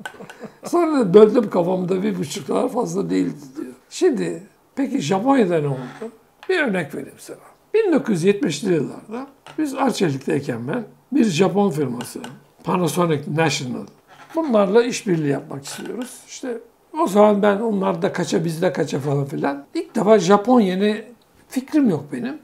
[0.64, 3.72] Sonra da böldüm kafamda bir buçuk dolar fazla değildi diyor.
[3.90, 4.42] Şimdi
[4.74, 6.12] peki Japonya'da ne oldu?
[6.48, 7.38] Bir örnek vereyim sana.
[7.74, 9.26] 1970'li yıllarda
[9.58, 12.20] biz Arçelik'teyken ben bir Japon firması
[12.64, 13.86] Panasonic National
[14.34, 16.20] bunlarla işbirliği yapmak istiyoruz.
[16.28, 16.58] İşte
[17.00, 19.66] o zaman ben onlar da kaça bizde kaça falan filan.
[19.74, 21.04] İlk defa Japon yeni
[21.48, 22.38] fikrim yok benim.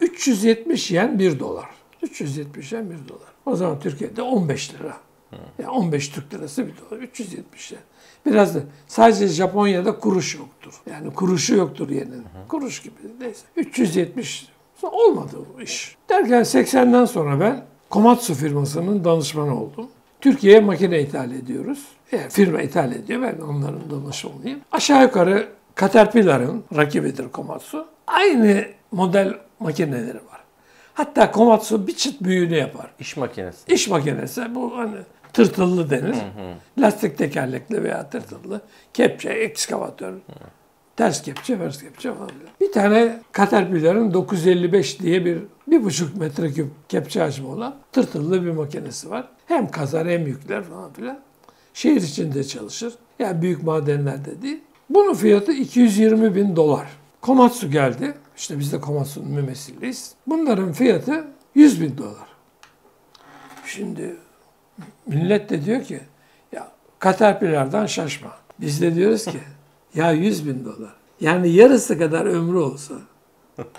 [0.00, 1.68] 370 yen 1 dolar.
[2.02, 3.28] 370 yen 1 dolar.
[3.46, 4.96] O zaman Türkiye'de 15 lira.
[5.58, 7.02] Yani 15 Türk lirası 1 dolar.
[7.02, 7.80] 370 yen.
[8.26, 10.74] Biraz da sadece Japonya'da kuruş yoktur.
[10.90, 12.24] Yani kuruşu yoktur yenin.
[12.48, 13.46] Kuruş gibi neyse.
[13.56, 14.48] 370
[14.82, 15.96] olmadı bu iş.
[16.08, 19.88] Derken 80'den sonra ben Komatsu firmasının danışmanı oldum.
[20.20, 21.88] Türkiye'ye makine ithal ediyoruz.
[22.28, 23.22] Firma ithal ediyor.
[23.22, 24.60] Ben onların danışmanıyım.
[24.72, 25.48] Aşağı yukarı
[25.80, 27.86] Caterpillar'ın rakibidir Komatsu.
[28.06, 30.40] Aynı model makineleri var.
[30.94, 32.90] Hatta Komatsu bir çıt büyüğünü yapar.
[32.98, 33.72] İş makinesi.
[33.72, 34.96] İş makinesi bu hani
[35.32, 36.16] tırtıllı denir.
[36.78, 38.60] Lastik tekerlekli veya tırtıllı.
[38.94, 40.14] Kepçe, ekskavatör.
[40.96, 42.30] Ters kepçe, ters kepçe falan.
[42.60, 49.10] Bir tane Caterpillar'ın 955 diye bir bir buçuk metreküp kepçe hacmi olan tırtıllı bir makinesi
[49.10, 49.28] var.
[49.46, 51.18] Hem kazar hem yükler falan filan.
[51.74, 52.94] Şehir içinde çalışır.
[53.18, 54.60] Yani büyük madenlerde değil.
[54.90, 56.88] Bunun fiyatı 220 bin dolar.
[57.20, 58.14] Komatsu geldi.
[58.36, 60.14] İşte biz de Komatsu'nun mümessiliyiz.
[60.26, 62.28] Bunların fiyatı 100 bin dolar.
[63.66, 64.16] Şimdi
[65.06, 66.00] millet de diyor ki
[66.52, 66.72] ya
[67.04, 68.30] Caterpillar'dan şaşma.
[68.60, 69.40] Biz de diyoruz ki
[69.94, 70.94] ya 100 bin dolar.
[71.20, 72.94] Yani yarısı kadar ömrü olsa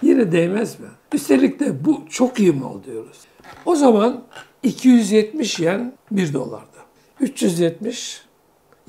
[0.01, 0.87] yine değmez mi?
[1.13, 3.17] Üstelik de bu çok iyi mal diyoruz.
[3.65, 4.23] O zaman
[4.63, 6.70] 270 yen 1 dolardı.
[7.21, 8.21] 370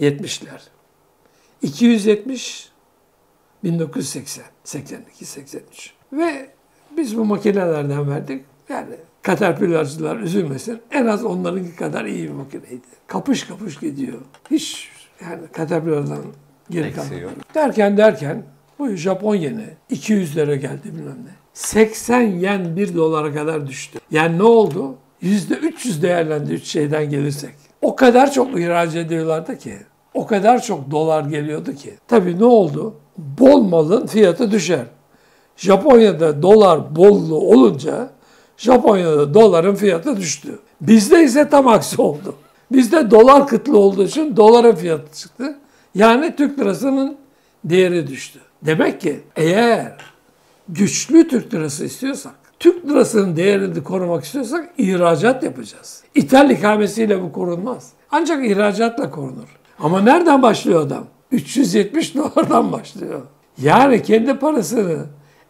[0.01, 0.61] 70'ler.
[1.63, 2.73] 270
[3.65, 5.93] 1980, 82, 83.
[6.13, 6.51] Ve
[6.97, 8.45] biz bu makinelerden verdik.
[8.69, 8.95] Yani
[9.27, 10.81] Caterpillar'cılar üzülmesin.
[10.91, 12.81] En az onlarınki kadar iyi bir makineydi.
[13.07, 14.21] Kapış kapış gidiyor.
[14.51, 14.89] Hiç
[15.23, 16.25] yani Caterpillar'dan
[16.71, 17.33] geri yok.
[17.55, 18.43] Derken derken
[18.79, 21.31] bu Japon yeni 200 lira geldi bilmem ne.
[21.55, 23.99] 80 yen 1 dolara kadar düştü.
[24.11, 24.97] Yani ne oldu?
[25.23, 27.55] %300 değerlendi üç şeyden gelirsek.
[27.83, 29.77] O kadar çok ihraç ediyorlardı ki.
[30.15, 31.95] O kadar çok dolar geliyordu ki.
[32.09, 32.95] Tabii ne oldu?
[33.19, 34.85] Bol malın fiyatı düşer.
[35.57, 38.11] Japonya'da dolar bolluğu olunca
[38.57, 40.59] Japonya'da doların fiyatı düştü.
[40.81, 42.35] Bizde ise tam aksi oldu.
[42.73, 45.59] Bizde dolar kıtlı olduğu için doların fiyatı çıktı.
[45.95, 47.17] Yani Türk lirasının
[47.65, 48.39] değeri düştü.
[48.63, 49.97] Demek ki eğer
[50.69, 56.03] güçlü Türk lirası istiyorsak, Türk lirasının değerini korumak istiyorsak ihracat yapacağız.
[56.15, 57.91] İthal ikamesiyle bu korunmaz.
[58.11, 59.59] Ancak ihracatla korunur.
[59.79, 61.05] Ama nereden başlıyor adam?
[61.31, 63.21] 370 dolardan başlıyor.
[63.63, 65.05] Yani kendi parasını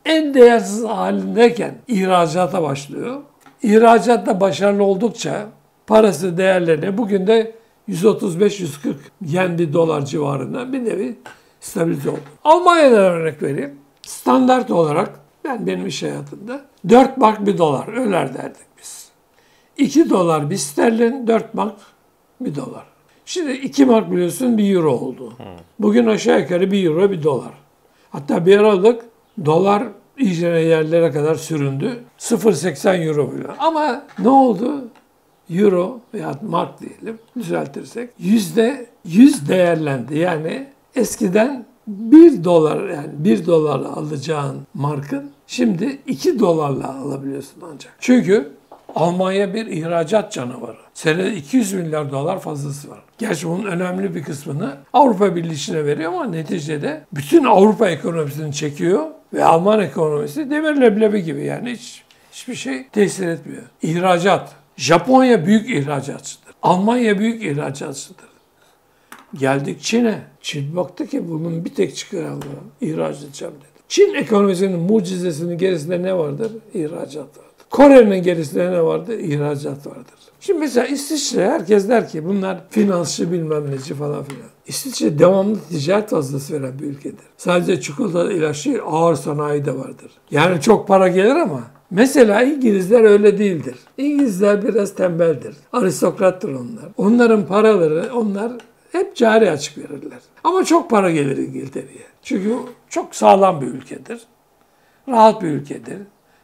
[0.05, 3.21] en değersiz halindeyken ihracata başlıyor.
[3.63, 5.47] İhracatta başarılı oldukça
[5.87, 6.99] parası değerleniyor.
[6.99, 7.55] Bugün de
[7.89, 8.95] 135-140
[9.27, 11.19] yen bir dolar civarında bir nevi
[11.61, 12.21] stabilize oldu.
[12.45, 13.75] Almanya'dan örnek vereyim.
[14.03, 19.09] Standart olarak ben benim iş hayatımda 4 mark bir dolar öler derdik biz.
[19.77, 21.77] 2 dolar bir sterlin, 4 mark
[22.41, 22.85] bir dolar.
[23.27, 25.33] Şimdi 2 mark biliyorsun bir euro oldu.
[25.79, 27.53] Bugün aşağı yukarı bir euro bir dolar.
[28.11, 29.05] Hatta bir aralık
[29.45, 29.83] dolar
[30.19, 32.05] iyice yerlere kadar süründü.
[32.19, 33.49] 0.80 euro bile.
[33.59, 34.85] Ama ne oldu?
[35.51, 40.19] Euro veya mark diyelim düzeltirsek yüzde yüz değerlendi.
[40.19, 47.93] Yani eskiden 1 dolar yani 1 dolarla alacağın markın şimdi 2 dolarla alabiliyorsun ancak.
[48.01, 48.53] Çünkü
[48.95, 50.77] Almanya bir ihracat canavarı.
[50.95, 52.99] Senede 200 milyar dolar fazlası var.
[53.19, 59.45] Gerçi bunun önemli bir kısmını Avrupa Birliği'ne veriyor ama neticede bütün Avrupa ekonomisini çekiyor ve
[59.45, 63.63] Alman ekonomisi demir leblebi gibi yani hiç hiçbir şey tesir etmiyor.
[63.83, 64.53] İhracat.
[64.77, 66.55] Japonya büyük ihracatçıdır.
[66.63, 68.27] Almanya büyük ihracatçıdır.
[69.39, 70.23] Geldik Çin'e.
[70.41, 72.27] Çin baktı ki bunun bir tek çıkarı
[72.81, 73.83] ihraç edeceğim dedi.
[73.89, 76.53] Çin ekonomisinin mucizesinin gerisinde ne vardır?
[76.75, 77.53] İhracat vardır.
[77.71, 79.19] Kore'nin gerisinde ne vardır?
[79.19, 80.15] İhracat vardır.
[80.41, 84.49] Şimdi mesela İsviçre herkes der ki bunlar finansçı bilmem neci falan filan.
[84.67, 87.25] İsviçre devamlı ticaret fazlası veren bir ülkedir.
[87.37, 90.11] Sadece çikolata ilaç değil ağır sanayi de vardır.
[90.31, 91.61] Yani çok para gelir ama
[91.95, 93.75] Mesela İngilizler öyle değildir.
[93.99, 95.57] İngilizler biraz tembeldir.
[95.73, 96.85] Aristokrattır onlar.
[96.97, 98.53] Onların paraları onlar
[98.93, 100.19] hep cari açık verirler.
[100.45, 102.07] Ama çok para gelir İngiltere'ye.
[102.23, 102.57] Çünkü
[102.89, 104.21] çok sağlam bir ülkedir.
[105.09, 105.99] Rahat bir ülkedir.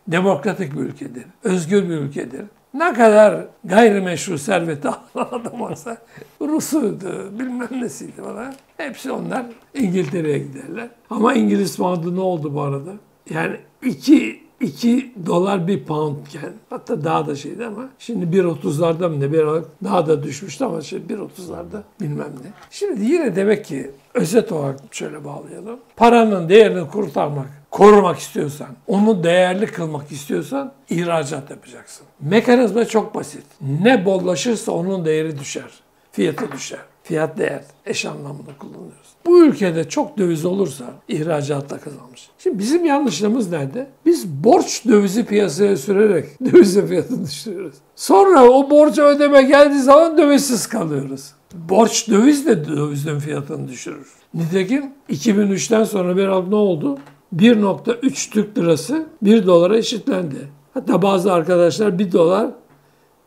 [0.09, 1.25] Demokratik bir ülkedir.
[1.45, 2.45] Özgür bir ülkedir.
[2.75, 5.99] Ne kadar gayrimeşru serveti alan adam varsa
[6.41, 8.55] Rus'uydu, bilmem nesiydi falan.
[8.77, 10.89] Hepsi onlar İngiltere'ye giderler.
[11.11, 12.93] Ama İngiliz poundu ne oldu bu arada?
[13.31, 19.33] Yani iki 2 dolar bir poundken hatta daha da şeydi ama şimdi 1.30'larda mı ne
[19.33, 19.47] bir
[19.85, 22.51] daha da düşmüştü ama şimdi 1.30'larda bilmem ne.
[22.71, 25.81] Şimdi yine demek ki özet olarak şöyle bağlayalım.
[25.97, 32.07] Paranın değerini kurtarmak, korumak istiyorsan, onu değerli kılmak istiyorsan ihracat yapacaksın.
[32.21, 33.45] Mekanizma çok basit.
[33.83, 35.71] Ne bollaşırsa onun değeri düşer.
[36.13, 36.81] Fiyatı düşer.
[37.09, 39.09] Fiyat değer eş anlamında kullanıyoruz.
[39.27, 42.29] Bu ülkede çok döviz olursa ihracatta kazanmış.
[42.39, 43.87] Şimdi bizim yanlışlığımız nerede?
[44.07, 47.75] Biz borç dövizi piyasaya sürerek dövizin fiyatını düşürüyoruz.
[47.97, 51.33] Sonra o borcu ödeme geldiği zaman dövizsiz kalıyoruz.
[51.55, 54.09] Borç döviz de dövizin fiyatını düşürür.
[54.35, 56.99] Nitekim 2003'ten sonra bir ne oldu?
[57.37, 60.49] 1.3 Türk lirası 1 dolara eşitlendi.
[60.75, 62.51] Hatta bazı arkadaşlar 1 dolar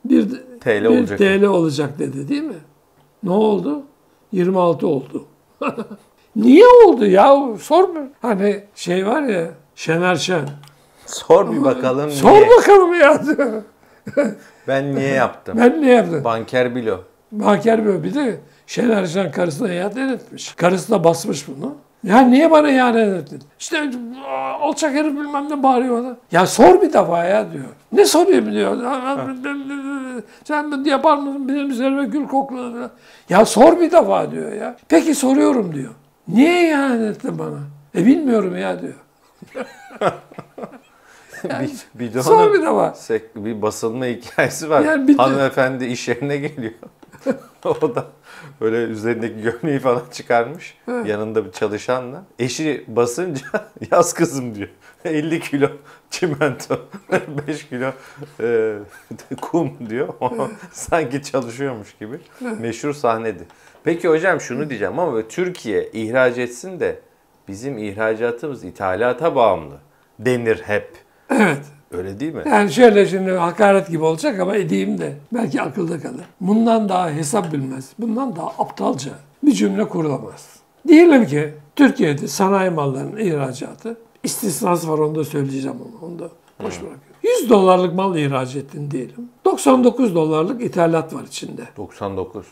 [0.06, 0.26] 1
[0.60, 1.20] TL 1 olacak.
[1.20, 2.56] TL olacak dedi değil mi?
[3.24, 3.84] Ne oldu?
[4.32, 5.26] 26 oldu.
[6.36, 7.38] Niye oldu ya?
[7.60, 8.00] Sor mu?
[8.22, 10.50] Hani şey var ya Şener Şen.
[11.06, 12.50] Sor bir bakalım Sor niye?
[12.50, 13.22] bakalım ya.
[14.68, 15.58] Ben niye yaptım?
[15.58, 16.24] Ben ne yaptım?
[16.24, 16.98] Banker Bilo.
[17.32, 20.54] Baker böyle bir de Şener Şen karısına ihanet etmiş.
[20.54, 21.76] Karısı da basmış bunu.
[22.04, 23.42] Ya niye bana ihanet ettin?
[23.60, 23.90] İşte
[24.62, 26.16] alçak herif bilmem ne bağırıyor ona.
[26.32, 27.66] Ya sor bir defa ya diyor.
[27.92, 28.78] Ne sorayım diyor.
[30.44, 32.92] Sen yapar mısın benim üzerime gül kokladın.
[33.30, 34.76] Ya sor bir defa diyor ya.
[34.90, 35.92] Peki soruyorum diyor.
[36.28, 37.58] Niye ihanet ettin bana?
[37.96, 38.94] E bilmiyorum ya diyor.
[41.44, 42.94] bir, bir de onun bir defa.
[42.96, 44.82] sek- bir basılma hikayesi var.
[44.82, 46.74] Yani bir de- Hanımefendi iş yerine geliyor.
[47.66, 48.06] o da
[48.62, 50.78] böyle üzerindeki gömleği falan çıkarmış.
[51.06, 52.24] Yanında bir çalışanla.
[52.40, 53.46] Eşi basınca
[53.92, 54.70] yaz kızım diyor.
[55.06, 55.70] 50 kilo
[56.10, 56.90] çimento,
[57.48, 57.92] 5 kilo
[58.40, 58.78] e,
[59.42, 60.14] kum diyor.
[60.72, 62.20] Sanki çalışıyormuş gibi.
[62.60, 63.44] Meşhur sahnedi.
[63.84, 67.00] Peki hocam şunu diyeceğim ama Türkiye ihraç etsin de
[67.48, 69.80] bizim ihracatımız ithalata bağımlı
[70.20, 70.90] denir hep.
[71.30, 71.66] Evet.
[71.92, 72.44] Öyle değil mi?
[72.46, 76.26] Yani şöyle şimdi hakaret gibi olacak ama edeyim de belki akılda kalır.
[76.42, 79.12] Bundan daha hesap bilmez, bundan daha aptalca
[79.44, 80.50] bir cümle kurulamaz.
[80.88, 86.24] Diyelim ki Türkiye'de sanayi mallarının ihracatı, istisnası var onu da söyleyeceğim ama onu da
[86.64, 87.02] boş bırakıyorum.
[87.24, 89.30] 100 dolarlık mal ihraç ettin diyelim.
[89.46, 91.62] 99 dolarlık ithalat var içinde.
[91.78, 92.46] 99.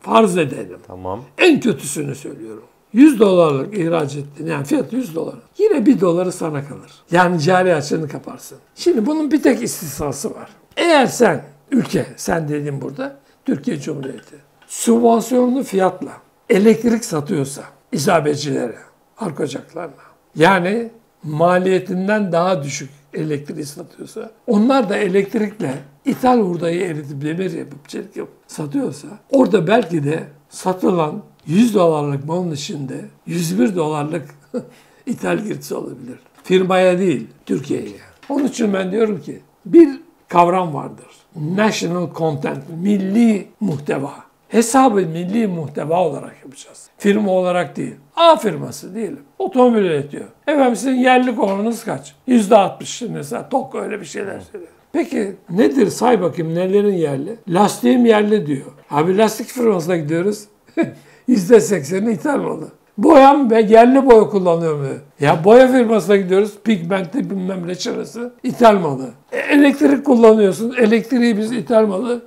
[0.00, 0.78] Farz edelim.
[0.86, 1.20] Tamam.
[1.38, 2.64] En kötüsünü söylüyorum.
[2.92, 4.46] 100 dolarlık ihraç ettin.
[4.46, 5.34] Yani fiyat 100 dolar.
[5.58, 6.92] Yine 1 doları sana kalır.
[7.10, 8.58] Yani cari açığını kaparsın.
[8.74, 10.48] Şimdi bunun bir tek istisnası var.
[10.76, 16.12] Eğer sen ülke, sen dediğim burada Türkiye Cumhuriyeti sübvansiyonlu fiyatla
[16.48, 17.62] elektrik satıyorsa
[17.92, 18.76] isabetçilere,
[19.18, 19.92] arka ocaklarına
[20.36, 20.90] yani
[21.22, 28.34] maliyetinden daha düşük elektriği satıyorsa onlar da elektrikle ithal hurdayı eritip demir yapıp çelik yapıp
[28.46, 32.94] satıyorsa orada belki de satılan 100 dolarlık malın içinde
[33.26, 34.24] 101 dolarlık
[35.06, 36.18] ithal girdisi olabilir.
[36.42, 37.96] Firmaya değil, Türkiye'ye.
[38.28, 39.88] Onun için ben diyorum ki bir
[40.28, 41.06] kavram vardır.
[41.36, 44.14] National content, milli muhteva.
[44.48, 46.88] Hesabı milli muhteva olarak yapacağız.
[46.98, 47.94] Firma olarak değil.
[48.16, 49.20] A firması diyelim.
[49.38, 50.24] Otomobil üretiyor.
[50.46, 52.14] Efendim sizin yerli oranınız kaç?
[52.28, 53.48] %60 mesela.
[53.48, 54.72] TOK öyle bir şeyler söylüyor.
[54.92, 57.36] Peki nedir say bakayım nelerin yerli?
[57.48, 58.72] Lastiğim yerli diyor.
[58.90, 60.44] Abi lastik firmasına gidiyoruz.
[61.28, 62.68] %80'i ithal malı.
[62.98, 65.00] Boyam ve yerli boya kullanıyorum diyor.
[65.20, 66.52] Ya boya firmasına gidiyoruz.
[66.64, 69.08] Pigmentli bilmem reçinesi ithal malı.
[69.32, 70.74] E, elektrik kullanıyorsun.
[70.78, 72.22] Elektriği biz ithal malı.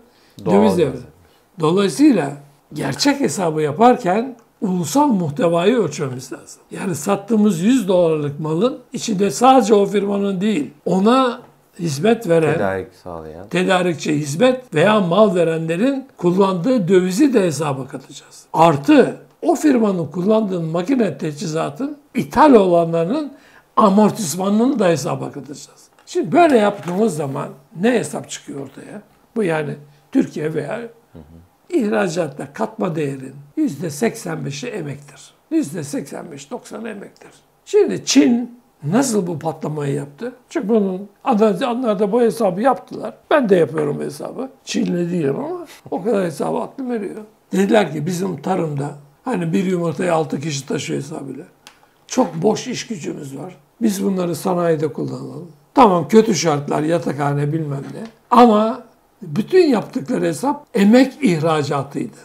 [0.46, 0.98] Döviz devri.
[1.60, 2.32] Dolayısıyla
[2.74, 6.62] gerçek hesabı yaparken ulusal muhtevayı ölçmemiz lazım.
[6.72, 11.42] Yani sattığımız 100 dolarlık malın içinde sadece o firmanın değil, ona
[11.80, 13.48] hizmet veren, Tedarik sağlayan.
[13.48, 18.44] tedarikçi hizmet veya mal verenlerin kullandığı dövizi de hesaba katacağız.
[18.54, 23.34] Artı o firmanın kullandığı makine teçhizatın ithal olanlarının
[23.78, 25.90] amortismanını da hesaba katacağız.
[26.06, 27.48] Şimdi böyle yaptığımız zaman
[27.82, 29.02] ne hesap çıkıyor ortaya?
[29.36, 29.76] Bu yani
[30.12, 30.82] Türkiye veya
[31.70, 35.34] ihracatta katma değerin %85'i emektir.
[35.52, 37.32] %85-90 emektir.
[37.66, 40.34] Şimdi Çin nasıl bu patlamayı yaptı?
[40.50, 43.14] Çünkü bunun onlar da bu hesabı yaptılar.
[43.32, 44.50] Ben de yapıyorum hesabı.
[44.66, 47.22] Çinli değilim ama o kadar hesabı aklım veriyor.
[47.52, 51.46] Dediler ki bizim tarımda hani bir yumurtayı 6 kişi taşıyor hesabıyla.
[52.08, 53.56] Çok boş iş gücümüz var.
[53.82, 55.52] Biz bunları sanayide kullanalım.
[55.74, 58.04] Tamam kötü şartlar, yatakhane bilmem ne.
[58.32, 58.84] Ama
[59.22, 62.18] bütün yaptıkları hesap emek ihracatıydı.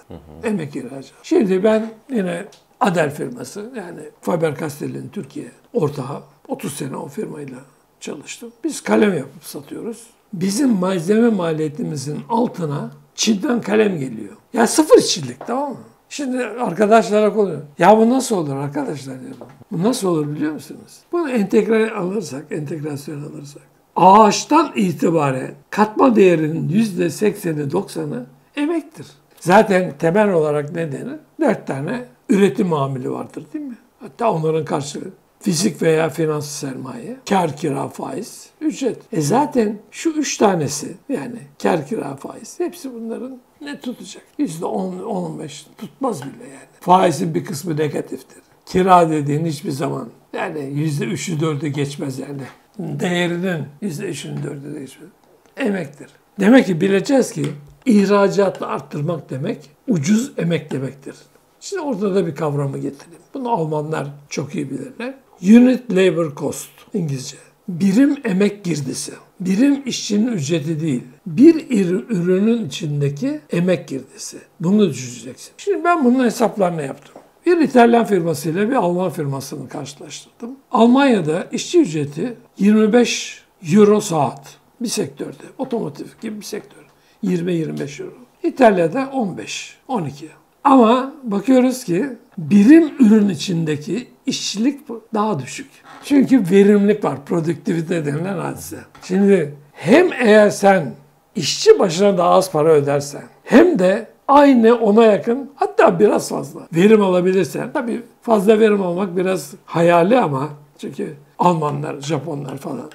[0.45, 1.15] Emek ihracatı.
[1.23, 2.45] Şimdi ben yine
[2.81, 7.59] Adel firması yani Faber-Castell'in Türkiye ortağı 30 sene o firmayla
[8.01, 8.53] çalıştım.
[8.65, 10.07] Biz kalem yapıp satıyoruz.
[10.33, 14.37] Bizim malzeme maliyetimizin altına Çin'den kalem geliyor.
[14.53, 15.79] Ya sıfır işçilik tamam mı?
[16.09, 17.61] Şimdi arkadaşlara konuyor.
[17.79, 19.47] Ya bu nasıl olur arkadaşlar diyorum.
[19.73, 21.01] Bu nasıl olur biliyor musunuz?
[21.13, 23.63] Bunu entegre alırsak, entegrasyon alırsak.
[23.97, 28.27] Ağaçtan itibaren katma değerinin %80'i 90'ı
[28.57, 29.07] emektir.
[29.41, 31.19] Zaten temel olarak ne denir?
[31.41, 33.79] Dört tane üretim amili vardır değil mi?
[34.01, 35.11] Hatta onların karşılığı
[35.47, 38.99] fizik veya finans sermaye, kar kira faiz, ücret.
[39.13, 44.23] E zaten şu üç tanesi yani kar kira faiz hepsi bunların ne tutacak?
[44.39, 46.67] Yüzde 10, 15 tutmaz bile yani.
[46.81, 48.43] Faizin bir kısmı negatiftir.
[48.67, 52.43] Kira dediğin hiçbir zaman yani yüzde üçü dördü geçmez yani.
[52.79, 55.09] Değerinin yüzde üçünü dördü de geçmez.
[55.57, 56.09] Emektir.
[56.41, 57.47] Demek ki bileceğiz ki
[57.85, 61.15] ihracatı arttırmak demek ucuz emek demektir.
[61.61, 63.23] Şimdi orada da bir kavramı getireyim.
[63.35, 65.15] Bunu Almanlar çok iyi bilirler.
[65.43, 67.37] Unit labor cost İngilizce.
[67.69, 69.13] Birim emek girdisi.
[69.41, 71.03] Birim işçinin ücreti değil.
[71.27, 74.39] Bir ir- ürünün içindeki emek girdisi.
[74.61, 75.53] Bunu düşüneceksin.
[75.59, 77.15] Şimdi ben bunun hesaplarını yaptım.
[77.47, 80.57] Bir İtalyan firmasıyla bir Alman firmasını karşılaştırdım.
[80.73, 85.43] Almanya'da işçi ücreti 25 euro saat bir sektörde.
[85.59, 86.83] Otomotiv gibi bir sektör.
[87.25, 88.15] 20-25 euro.
[88.43, 90.29] İtalya'da 15, 12.
[90.65, 92.07] Ama bakıyoruz ki
[92.39, 94.81] birim ürün içindeki işçilik
[95.15, 95.71] daha düşük.
[96.05, 98.79] Çünkü verimlilik var, produktivite denilen hadise.
[99.03, 100.95] Şimdi hem eğer sen
[101.35, 107.03] işçi başına daha az para ödersen hem de aynı ona yakın hatta biraz fazla verim
[107.03, 110.49] alabilirsen tabii fazla verim almak biraz hayali ama
[110.79, 112.91] çünkü Almanlar, Japonlar falan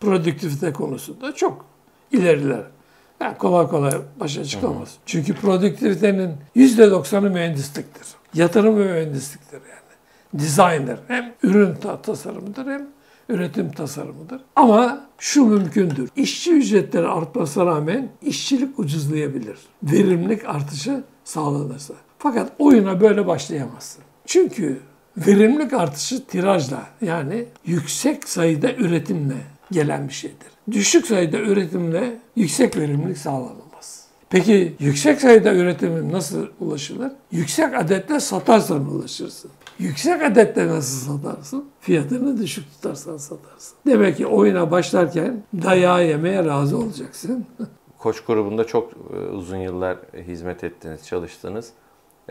[0.00, 1.64] produktivite konusunda çok
[2.12, 2.62] ileriler.
[3.20, 4.94] Yani kolay kolay başa çıkamaz.
[5.06, 8.06] Çünkü produktivitenin %90'ı mühendisliktir.
[8.34, 9.85] Yatırım ve mühendisliktir yani.
[10.34, 12.86] Designer hem ürün ta- tasarımıdır hem
[13.28, 14.40] üretim tasarımıdır.
[14.56, 16.10] Ama şu mümkündür.
[16.16, 19.58] İşçi ücretleri artmasına rağmen işçilik ucuzlayabilir.
[19.82, 21.94] Verimlilik artışı sağlanırsa.
[22.18, 24.02] Fakat oyuna böyle başlayamazsın.
[24.26, 24.78] Çünkü
[25.16, 29.34] verimlilik artışı tirajla yani yüksek sayıda üretimle
[29.72, 30.46] gelen bir şeydir.
[30.70, 33.65] Düşük sayıda üretimle yüksek verimlilik sağlanamaz.
[34.30, 37.12] Peki yüksek sayıda üretime nasıl ulaşılır?
[37.30, 39.50] Yüksek adetle satarsan ulaşırsın.
[39.78, 41.64] Yüksek adetle nasıl satarsın?
[41.80, 43.78] Fiyatını düşük tutarsan satarsın.
[43.86, 47.46] Demek ki oyuna başlarken dayağı yemeye razı olacaksın.
[47.98, 51.72] Koç grubunda çok e, uzun yıllar hizmet ettiniz, çalıştınız.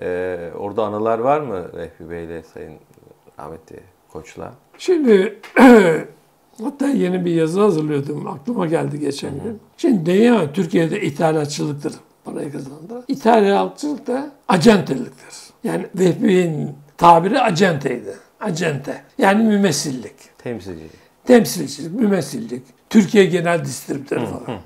[0.01, 2.73] Ee, orada anılar var mı Vehbi Bey'le, Sayın
[3.39, 3.79] Rahmetli
[4.13, 4.53] Koç'la?
[4.77, 5.39] Şimdi
[6.63, 8.27] hatta yeni bir yazı hazırlıyordum.
[8.27, 9.59] Aklıma geldi geçen gün.
[9.77, 11.93] Şimdi dünya Türkiye'de ithalatçılıktır
[12.25, 13.03] parayı kazandı.
[13.07, 15.35] İthalatçılık da acenteliktir.
[15.63, 18.15] Yani Vehbi'nin tabiri acenteydi.
[18.39, 19.01] Acente.
[19.17, 20.15] Yani mümessillik.
[20.37, 20.91] Temsilcilik.
[21.25, 22.63] Temsilcilik, mümessillik.
[22.89, 24.59] Türkiye genel distribütörü falan.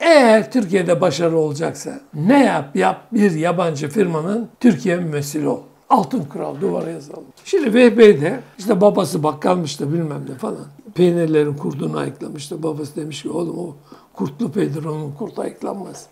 [0.00, 5.60] Eğer Türkiye'de başarılı olacaksa ne yap yap bir yabancı firmanın Türkiye mümessili ol.
[5.90, 7.24] Altın kural duvara yazalım.
[7.44, 10.66] Şimdi Vehbey'de işte babası bakkalmıştı bilmem ne falan.
[10.94, 12.62] Peynirlerin kurduğunu ayıklamıştı.
[12.62, 13.76] Babası demiş ki oğlum o
[14.12, 16.06] kurtlu peynir onun kurt ayıklanmaz.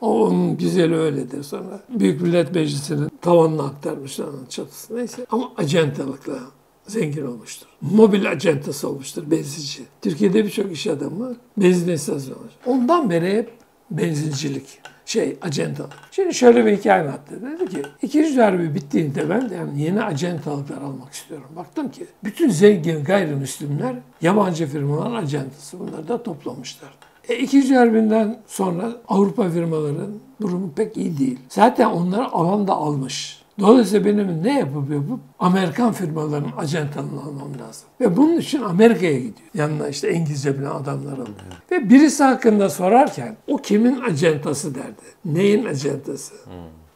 [0.00, 1.80] O onun güzeli öyledir sonra.
[1.88, 4.98] Büyük Millet Meclisi'nin tavanına aktarmışlar onun çatısına.
[4.98, 5.26] Neyse.
[5.30, 6.38] Ama acentalıkla
[6.86, 7.66] zengin olmuştur.
[7.80, 9.82] Mobil acentası olmuştur, benzinci.
[10.02, 12.38] Türkiye'de birçok iş adamı benzin istasyonu.
[12.66, 13.52] Ondan beri hep
[13.90, 14.80] benzincilik
[15.10, 15.92] şey acentalık.
[16.10, 17.42] Şimdi şöyle bir hikaye anlattı.
[17.42, 21.48] Dedi ki ikinci darbe bittiğinde ben yani yeni acentalıklar almak istiyorum.
[21.56, 25.78] Baktım ki bütün zengin gayrimüslimler yabancı firmaların acentası.
[25.78, 26.90] Bunları da toplamışlar.
[27.28, 31.38] E, ikinci harbiden sonra Avrupa firmaların durumu pek iyi değil.
[31.48, 33.39] Zaten onları alan da almış.
[33.60, 37.88] Dolayısıyla benim ne yapıp yapıp Amerikan firmalarının ajantalığını almam lazım.
[38.00, 39.48] Ve bunun için Amerika'ya gidiyor.
[39.54, 41.28] Yanına işte İngilizce bilen adamlar alıyor.
[41.70, 45.02] Ve birisi hakkında sorarken o kimin ajantası derdi.
[45.24, 46.34] Neyin ajantası?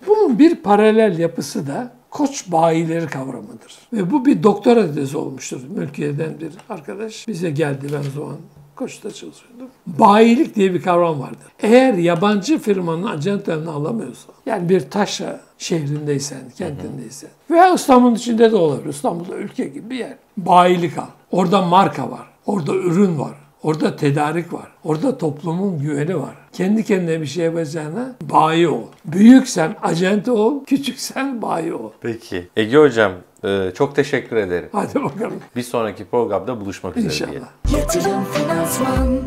[0.07, 3.79] Bunun bir paralel yapısı da koç bayileri kavramıdır.
[3.93, 5.61] Ve bu bir doktora tezi olmuştur.
[5.77, 8.37] Mülkiye'den bir arkadaş bize geldi ben o zaman
[8.77, 9.69] Koç'ta çalışıyordum.
[9.87, 11.47] Bayilik diye bir kavram vardır.
[11.62, 18.89] Eğer yabancı firmanın ajantalarını alamıyorsan, yani bir taşra şehrindeysen, kentindeysen veya İstanbul'un içinde de olabilir.
[18.89, 20.15] İstanbul'da ülke gibi bir yer.
[20.37, 21.07] Bayilik al.
[21.33, 22.27] Orada marka var.
[22.47, 23.35] Orada ürün var.
[23.62, 24.69] Orada tedarik var.
[24.85, 26.35] Orada toplumun güveni var.
[26.53, 28.83] Kendi kendine bir şey yapacağına bayi ol.
[29.05, 31.91] Büyüksen acente ol, küçüksen bayi ol.
[32.01, 32.49] Peki.
[32.57, 33.12] Ege Hocam
[33.45, 34.69] e, çok teşekkür ederim.
[34.73, 35.41] Hadi bakalım.
[35.57, 37.49] Bir sonraki programda buluşmak üzere diyelim.
[37.65, 37.81] İnşallah.
[37.81, 39.21] Yatırım Finansman